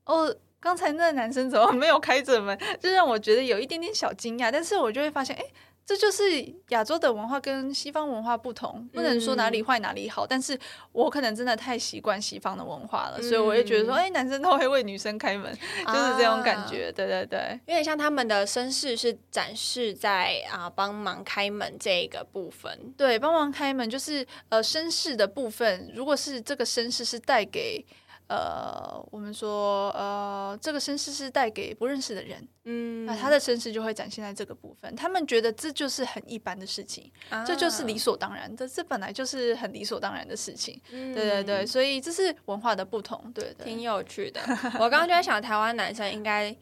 [0.06, 2.56] 哦，刚才那个男生怎么没有开着门？
[2.80, 4.48] 就让我觉得有一点点小惊讶。
[4.52, 5.42] 但是我就会发现，哎，
[5.84, 6.22] 这就是
[6.68, 10.24] 亚洲的文化跟西方文化不同，不能说哪里坏哪里好。
[10.24, 10.56] 但是
[10.92, 15.52] 我可能真的太习惯西方的文化了，所以我也觉得说，哎，男生都会为女生开门，
[15.84, 16.92] 就是这种感觉。
[16.92, 22.94] 对对对，有点像他们的绅士是展示在啊帮忙开门这个部分。
[22.96, 25.90] 对，帮忙开门就是呃绅士的部分。
[25.92, 27.84] 如果是这个绅士是带给。
[28.32, 34.96] 呃，我们说，呃，这个绅士是带给不认识的人，嗯，那他的绅士就会展现在这个部分。
[34.96, 37.12] 他们觉得这就是很一般的事情，
[37.46, 40.80] 这就是理所当然的，这本来就是很理所当然的事情。
[40.90, 44.40] 对对对，所以这是文化的不同，对对，挺有趣的。
[44.78, 46.56] 我刚刚就在想，台湾男生应该。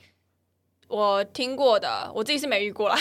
[0.91, 2.99] 我听过的，我自己是没遇过啦。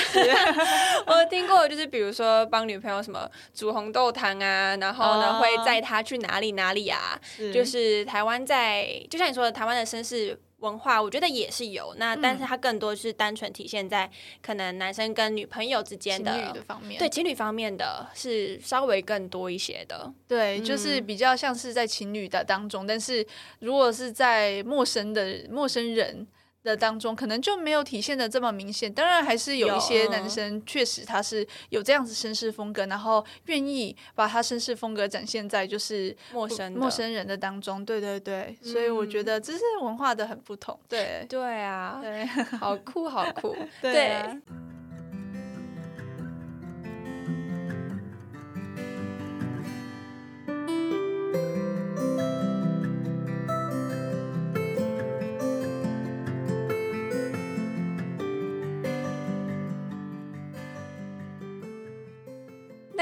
[1.07, 7.19] 我听过，就是比如说帮女朋友什么煮红豆汤啊，然后呢会载她去哪里哪里啊。
[7.51, 11.95] 就是台湾在，就像你说的，台湾的绅士文化，我觉得也是有。
[11.97, 14.07] 那但是它更多是单纯体现在
[14.39, 20.13] 可能男生跟女朋友之间的方面，对情侣方面的是稍微更多一些的。
[20.27, 23.25] 对，就是比较像是在情侣的当中，但是
[23.61, 26.27] 如果是在陌生的陌生人。
[26.63, 28.91] 的当中，可能就没有体现的这么明显。
[28.93, 37.83] 当然，还是有一些男生确实他是有这样子绅士风格，然后愿意把他绅士风格展现在就是陌生陌生人的当中。
[37.85, 40.77] 对对对，所以我觉得这是文化的很不同。
[40.87, 43.93] 对 对啊，对，好酷好酷，对。
[43.93, 44.41] 那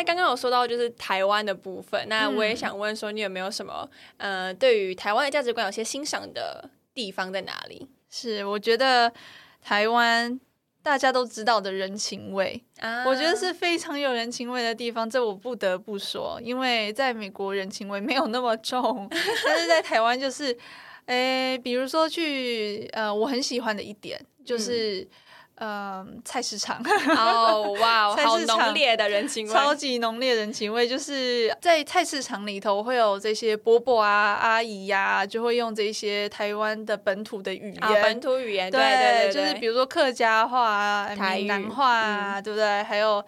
[0.07, 3.85] 刚刚有说到就是台湾的部分，那我也想问说，你有没有什么
[4.15, 7.89] 呃，对于台湾的价值观有些欣赏的地方在哪里？
[8.09, 9.11] 是我觉得
[9.61, 10.39] 台湾
[10.81, 15.09] 大家都知道的人情味，啊我觉得是非常有人情味的地方。
[15.09, 19.05] 这我不得不说，因为在美国人情味没有那么重，
[19.45, 20.57] 但是在台湾就是，
[21.07, 25.01] 诶，比如说去呃，我很喜欢的一点就是。
[25.01, 25.07] 嗯，
[26.23, 26.79] 菜市场
[27.17, 42.83] 哦，哇， 好浓烈的人情味，超级浓烈人情味，就是在菜市场里头会有这些伯伯啊、阿姨呀，就会用这些台湾的本土的语言，本土语言，对对对，就是比如说客家话啊、闽南话啊，对不对？
[42.83, 43.23] 还有，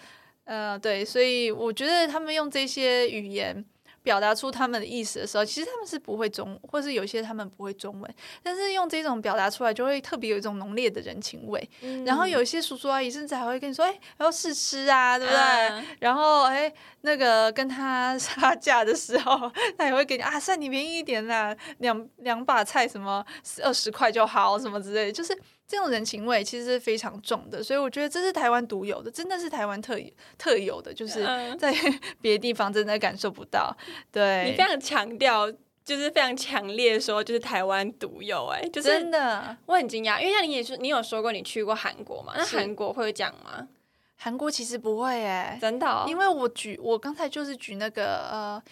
[0.46, 3.66] 呃，对，所以我觉得他们用这些语言。
[4.04, 11.70] 表达出他们的意思的时候，其实他们是不会中，或是有些他们不会中文，但是用这种表达出来，就会特别有一种浓烈的人情味。
[12.06, 16.72] 然后有一些叔叔阿姨甚至还会跟你说：“哎，要试吃啊，对不对？”然后哎，
[17.02, 23.26] 那个跟他 杀价的时候，他也会给你啊，算你便宜一点啦，两两把菜什么
[23.64, 25.38] 二十块就好，什么之类的，就是
[25.70, 29.96] 这种人情味其实是非常重的，所以我觉得这是台湾独有的，真的是台湾特
[30.36, 31.72] 特有的，就是嗯在
[32.20, 33.72] 别的地方真的感受不到。
[34.12, 35.48] 对，你非常强调，
[35.86, 39.56] 就是非常强烈说，就是台湾独有、哎，就是真的。
[39.68, 42.34] 我很惊讶，因为像你也是，你有说过你去过韩国嘛？
[42.36, 43.68] 那是韩国会讲吗？
[44.16, 48.64] 韩国其实不会哎，真的哦、因为我举我刚才就是举那个呃，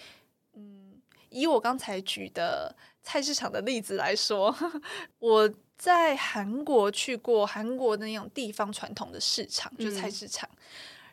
[0.56, 4.54] 嗯，以我刚才举的菜市场的例子来说，
[5.20, 10.50] 我在韩国去过韩国的那种地方传统的市场，就是菜嗯市场。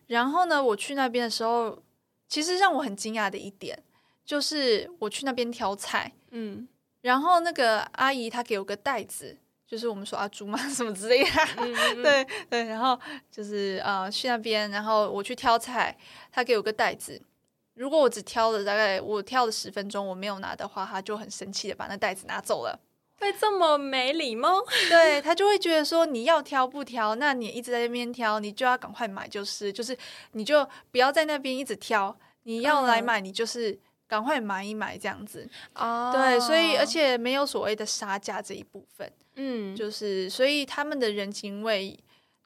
[0.07, 1.83] 然后呢，我去那边的时候，
[2.29, 3.83] 其实让我很惊讶的一点
[4.25, 6.67] 就是我去那边挑菜，嗯
[7.03, 9.37] 然后那个阿姨她给我个袋子，
[9.67, 12.99] 就是我们说阿猪嘛 什么之类的，嗯嗯对对，然后
[13.31, 15.95] 就是呃去那边，然后我去挑菜，
[16.33, 17.21] 她给我个袋子。
[17.75, 22.81] 如果我只挑了大概我挑了十分钟，我没有拿的话，她就很生气的把那袋子拿走了。
[23.25, 24.61] 会这么没礼貌？
[24.89, 29.97] 对他就会觉得说你要挑不挑，那你一直在那边挑，你就要赶快买，就是就是
[30.33, 35.49] 你就不要在那边一直挑，你要来嗯买，你就是赶快买一买这样子。
[35.75, 39.11] 哦对，所以而且没有所谓的杀价这一部分。
[39.37, 41.99] 嗯，就是所以他们的人情味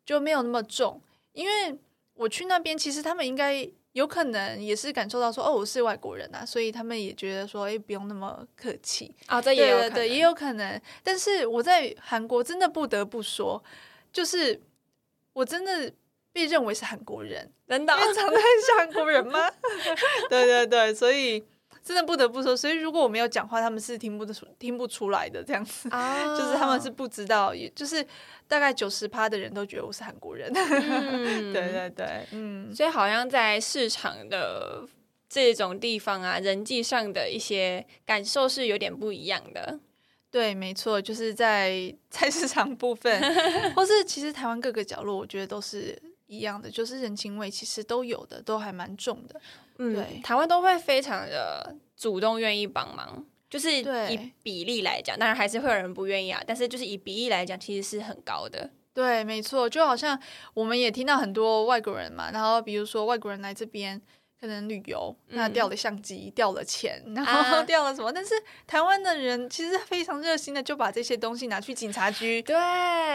[0.06, 1.02] 就没有那么重，
[1.32, 1.78] 因为
[2.14, 3.68] 我去那边，其实他们应该
[3.98, 10.80] 有可能也是感受到说，哦，我是外国人啊，所以他们也觉得说，哎，不用那么客气，哦，这对也有可对对，也有可能。
[11.02, 13.60] 但是我在韩国真的不得不说，
[14.12, 14.62] 就是
[15.32, 15.92] 我真的
[16.32, 19.50] 被认为是韩国人，真的因为长得很像韩国人吗？
[20.30, 21.44] 对对对，所以。
[21.84, 25.88] 真的不得不说，所以如果我没有讲话，他们是听不出听不出来的，这样子。
[25.90, 28.06] 啊 就是他们是不知道，也就是
[28.46, 30.52] 大概九十趴的人都觉得我是韩国人。
[30.54, 34.86] 嗯 对对对，嗯，所以好像在市场的
[35.28, 39.78] 这种地方啊，人际上的一些感受是有点不一样的。
[40.30, 43.18] 对，没错，就是在菜市场部分，
[43.74, 49.40] 或是其实台湾各个角落，我觉得都是一样的，就是人情味其实都有的，都还蛮重的。
[49.78, 58.70] 嗯，对台湾都会非常的主动愿意帮忙，就是以比例来讲，当然还是会有人不愿意啊，但是就是以比例来讲，其实是很高的。
[58.92, 60.20] 对，没错，就好像
[60.54, 64.00] 我们也听到很多外国人嘛，然后比如说外国人来这边。
[64.40, 68.12] 可能旅游，那嗯掉了相机，掉了钱，然啊后 掉了什么？
[68.12, 68.34] 但是
[68.66, 72.54] 台湾的人其实非常热心的，就把这些东西拿去警察局， 对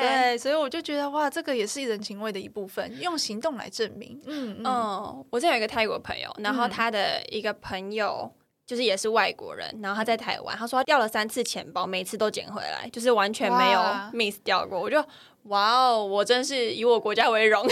[0.02, 4.22] 对，所以我就觉得哇，这个也是人情味的一部分，用行动来证明。
[4.26, 8.30] 嗯嗯，嗯，我之前有一个泰国朋友，然后嗯他的一个朋友
[8.66, 13.80] 就是也是外国人，然后他在台湾，他说他掉了三次钱包，每次都捡回来，就是完全没有
[14.14, 14.80] miss 掉过。
[14.80, 15.04] 我就
[15.44, 17.68] 哇哦，我真是以我国家为荣。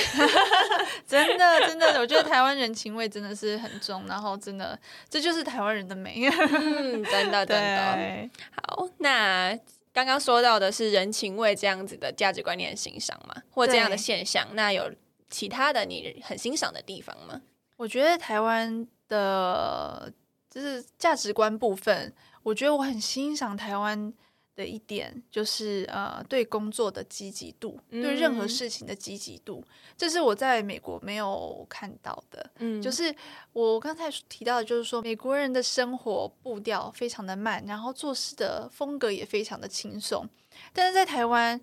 [1.07, 4.78] 真的真的，我觉得台湾人情味真的是很重，然后真的
[5.09, 6.28] 这就是台湾人的美。
[6.30, 8.30] 嗯，真的真的。
[8.67, 9.57] 好，那
[9.93, 13.41] 刚刚说到的是人情味这样子的价值观，你很欣赏吗？
[13.51, 14.91] 或这样的对现象，那有
[15.30, 17.41] 其他的你很欣赏的地方吗？
[17.78, 20.11] 我觉得台湾的
[20.49, 22.13] 就是价值观部分，
[22.43, 24.13] 我觉得我很欣赏台湾。
[24.56, 29.64] 的一点就是呃，对工作的积极度，对任何嗯事情的积极度，
[29.97, 32.52] 这是我在美国没有看到的。
[32.60, 33.16] 嗯就是
[33.54, 40.28] 我刚才提到的，就是说美国人的生活步调非常的慢，然后做事的风格也非常的轻松。
[40.74, 41.60] 但是在台湾，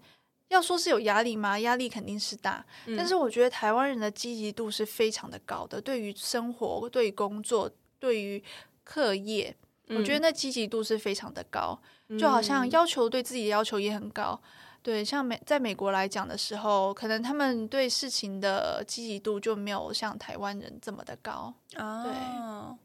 [0.48, 1.58] 要说是有压力吗？
[1.60, 8.42] 压力肯定是大，嗯但是我觉得台湾人的积极度是非常的高的，对于生活、对于工作、对于
[8.82, 9.54] 课业，
[9.88, 11.78] 我觉得那积极度是非常的高。
[12.16, 14.40] 就好像嗯要求对自己的要求也很高。
[14.80, 21.52] 对，像美在美国来讲的时候，可能他们对事情的积极度就没有像台湾人这么的高。
[21.76, 22.78] 哦，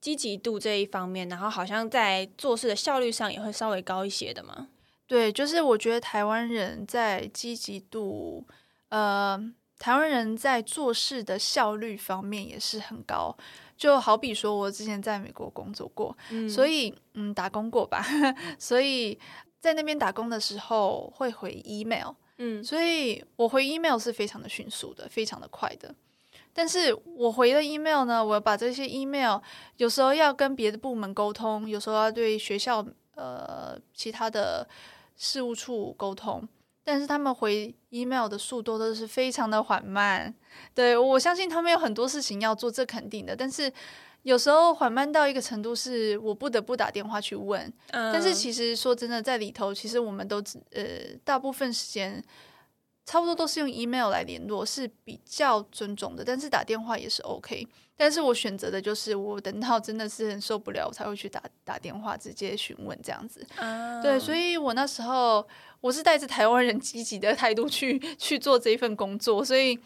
[0.00, 4.68] 积极度这一方面，然后好像在做事的效率上也会稍微高一些的嘛。
[5.06, 8.44] 对，就是我觉得台湾人在积极度，
[8.88, 9.40] 呃，
[9.78, 13.34] 台湾人在做事的效率方面也是很高。
[13.76, 18.04] 就好比说，我之前在美国工作过，嗯所以嗯，打工过吧，
[18.58, 19.18] 所以
[19.60, 25.94] 在那边打工的时候会回 email，嗯所以我回 email 是非常的迅速的，非常的快的。
[26.52, 29.38] 但是我回了 email 呢，我把这些 email
[29.76, 32.82] 有时候要跟别的部门沟通，有时候要对学校
[33.14, 34.66] 呃其他的
[35.16, 36.48] 事务处沟通，
[36.86, 40.32] 但是他们回 email 的速度都是非常的缓慢。
[40.72, 43.70] 对我相信他们有很多事情要做，这肯定的，但是。
[44.22, 47.62] 有时候缓慢到一个程度，是我不得不打电话去问，
[47.92, 52.20] 嗯但是其实说真的，在里头，其实我们都只呃大部分时间
[53.04, 56.24] 差不多都是用 email 来联络，是比较尊重的。
[56.24, 57.68] 但是打电话也是 OK。
[57.96, 63.46] 但是我选择的就是我等到真的是很受不了，我才会去打打电话直接询问这样子。
[64.02, 65.46] 对，所以我那时候
[65.86, 69.78] 我是带着台湾人积极的态度去去做这一份工作，所以。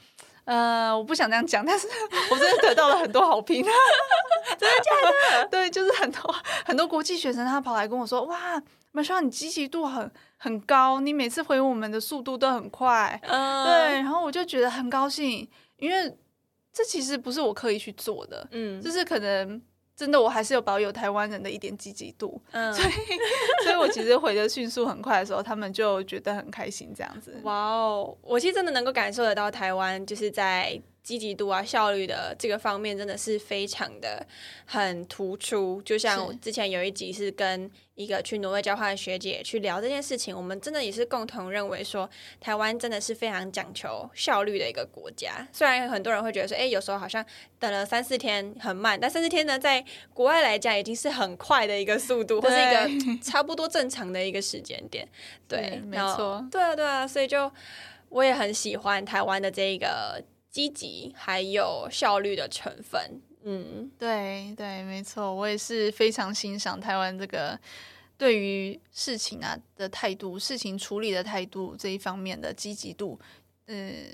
[0.45, 1.87] 呃，我不想这样讲，但是
[2.33, 3.63] 我真的得到了很多好评，
[4.59, 5.47] 真的假的？
[5.53, 6.35] 对，就是很多
[6.65, 16.13] 很多国际学生，他跑来跟我说：“哇，马上你积极度很很高，你每次回我们的速度都很快。”嗯，对，然后我就觉得很高兴，因为
[16.73, 19.61] 这其实不是我刻意去做的，嗯，就是可能。
[20.01, 22.93] 真的，我还是有保有台湾人的一点积极度，嗯，所以，
[23.65, 27.39] 所以我其实回的迅速很快的时候，他们就觉得很开心，这样子。
[27.43, 30.81] 哇哦，我其实真的能够感受得到台湾就是在。
[31.11, 34.25] 积极度啊，效率的这个方面真的是非常的
[34.65, 35.83] 很突出。
[35.83, 42.09] 就像之前有一集是跟一个去挪威交换的学姐去聊这件事情，我们真的也是共同认为说，
[42.39, 45.45] 台湾真的是非常讲求效率的一个国家。
[45.53, 47.27] 虽然很多人会觉得说，哎，有时候好像
[47.59, 49.85] 等了三四天很慢，但三四天呢，在
[50.15, 55.09] 国外来讲已经是很快的一个速度，或是一个 差不多正常的一个时间点。
[55.49, 57.51] 对，没错，对啊，对啊，所以就
[58.11, 60.23] 我也很喜欢台湾的这个。
[60.51, 67.59] 积极还有效率的成分，嗯，对对，没错，我也是非常欣赏台湾这个
[68.19, 73.19] 对于事情啊的态度、事情处理的态度这一方面的积极度，
[73.67, 74.05] 嗯，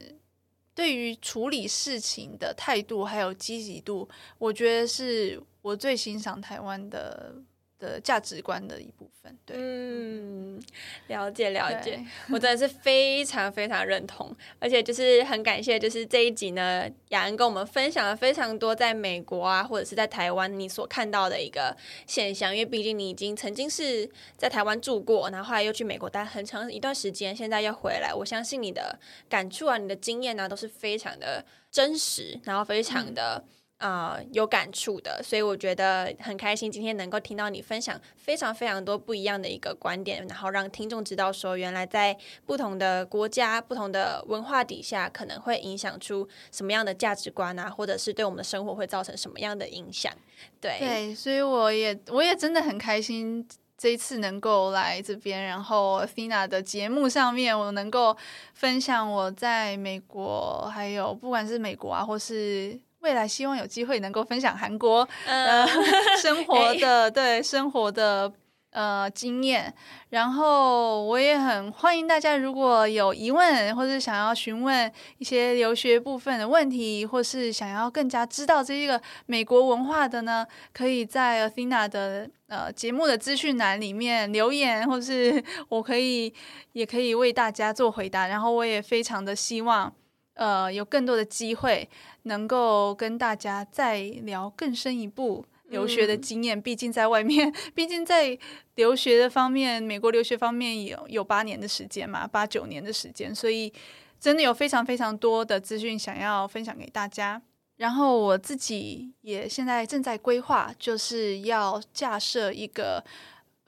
[0.74, 7.34] 对于处理事情的态度还有积极度，我觉得是我最欣赏台湾的。
[7.78, 10.60] 的价值观的一部分，对，嗯，
[11.08, 12.02] 了解了解，
[12.32, 28.98] 我真的是非常非常认同，而且就是很感谢，就是这一集呢，雅恩跟我们分享了非常多在美国啊，或者是在台湾你所看到的一个现象，因为毕竟你已经曾经是在台湾住过，然后后来又去美国待很长一段时间，现在要回来，我相信你的
[29.28, 33.44] 感触啊，你的经验呢，都是非常的真实，然后非常的。
[33.78, 42.16] 啊，有感触的，所以我觉得很开心，今天能够听到你分享非常非常多不一样的一个观点，然后让听众知道说，原来在
[42.46, 50.10] 不同的国家、不同的文化底下，可能会影响出什么样的价值观啊，或者是对我们的生活会造成什么样的影响。
[50.58, 53.46] 对对，所以我也我也真的很开心，
[53.76, 58.16] 这一次能够来这边，然后 Fina 的节目上面，我能够
[58.54, 62.80] 分享我在美国，还有不管是美国啊，或是。
[63.06, 65.64] 未来希望有机会能够分享韩国呃
[66.20, 68.32] 生活的对生活的
[68.72, 69.72] 呃经验，
[70.10, 85.40] 然后我也很欢迎大家如果有疑问或者想要询问一些留学部分的问题，或是想要更加知道这一个美国文化的呢，可以在 Athena 的呃节目的资讯栏里面留言，或是
[85.70, 86.34] 我可以
[86.72, 89.94] 也可以为大家做回答，然后我也非常的希望。
[90.36, 91.88] 呃，有更多的机会
[92.22, 96.60] 能够跟大家再聊更深一步留学的经验。
[96.60, 98.38] 毕竟在外面， 毕竟在
[98.74, 103.72] 留学的方面，美国留学方面有有八年的时间嘛，八九年的时间，所以
[104.20, 107.40] 真的有非常非常多的资讯想要分享给大家。
[107.78, 113.04] 然后我自己也现在正在规划，就是要架设一个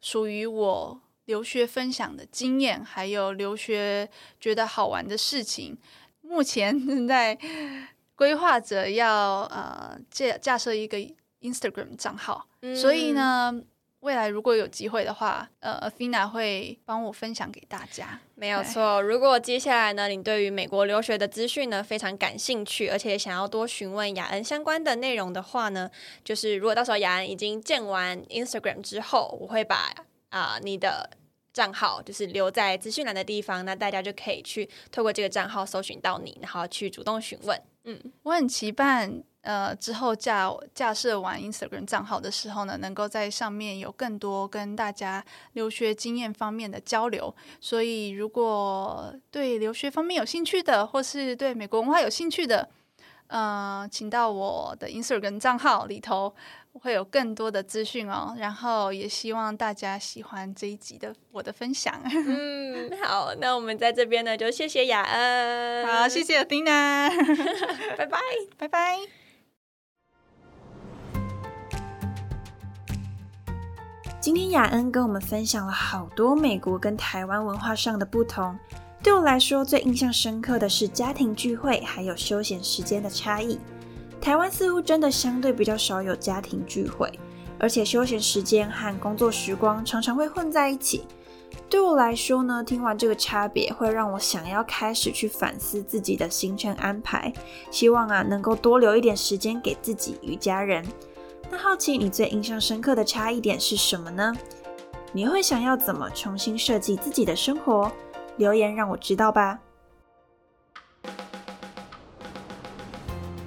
[0.01, 4.09] 属于我留学分享的经验，还有留学
[4.41, 5.77] 觉得好玩的事情。
[6.29, 7.37] 目前正在
[8.14, 10.99] 规划着要呃架架设一个
[11.41, 13.62] Instagram 账号，所以呢，
[14.01, 18.20] 未来如果有机会的话，呃，Athena 会帮我分享给大家。
[18.35, 25.91] 没有错，如果接下来呢，你对于美国留学的资讯呢非常感兴趣，而且想要多询问雅恩相关的内容的话呢，
[26.22, 29.95] 就是如果到时候雅恩已经建完 Instagram 之后，我会把
[30.29, 31.09] 啊你的。
[31.53, 37.61] 账号就是留在资讯栏的地方，那大家就可以去透过这个账号搜寻到你，然后去主动询问。
[37.84, 45.24] 嗯，我很期盼，呃，之后架架设完 Instagram 账号的时候呢，能够在上面有更多跟大家
[45.55, 47.34] 留学经验方面的交流。
[47.61, 52.68] 所以，如果对留学方面有兴趣的，或是对美国文化有兴趣的，
[53.28, 56.34] 嗯，请到我的 Instagram 账号里头。
[56.79, 61.95] 会有更多的资讯哦，然后也希望大家喜欢这一集的我的分享。
[62.05, 67.11] 嗯，好，那我们在这边呢，就谢谢雅恩，好，谢谢丁娜，
[67.97, 68.18] 拜拜，
[68.57, 68.99] 拜拜。
[74.20, 78.59] 今天雅恩跟我们分享了好多美国跟台湾文化上的不同，
[79.03, 83.59] 对我来说最印象深刻的是家庭聚会还有休闲时间的差异。
[84.21, 87.11] 台湾似乎真的相对比较少有家庭聚会，
[87.59, 91.07] 而且休闲时间和工作时光常常会混在一起。
[91.71, 97.33] 对我来说呢，听完这个差别，会让我想要开始去反思自己的行程安排，
[97.71, 100.85] 希望啊能够多留一点时间给自己与家人。
[101.51, 104.35] 那好奇你最印象深刻的差异点是什么呢？
[105.12, 107.91] 你会想要怎么重新设计自己的生活？
[108.37, 109.59] 留言让我知道吧。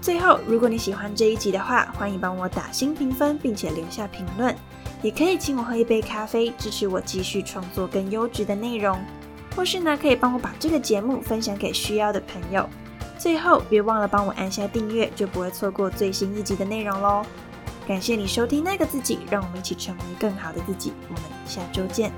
[0.01, 4.55] 最后，如果你喜欢这一集的话，欢迎帮我打新评分，并且留下评论。
[5.03, 8.99] 也可以请我喝一杯咖啡，支持我继续创作更优质的内容。
[9.55, 12.67] 或是呢，可以帮我把这个节目分享给需要的朋友。
[13.19, 17.23] 最后，别忘了帮我按下订阅，就不会错过最新一集的内容喽。
[17.87, 20.93] 感谢你收听那个自己，让我们一起成为更好的自己。
[21.09, 22.11] 我们下周见。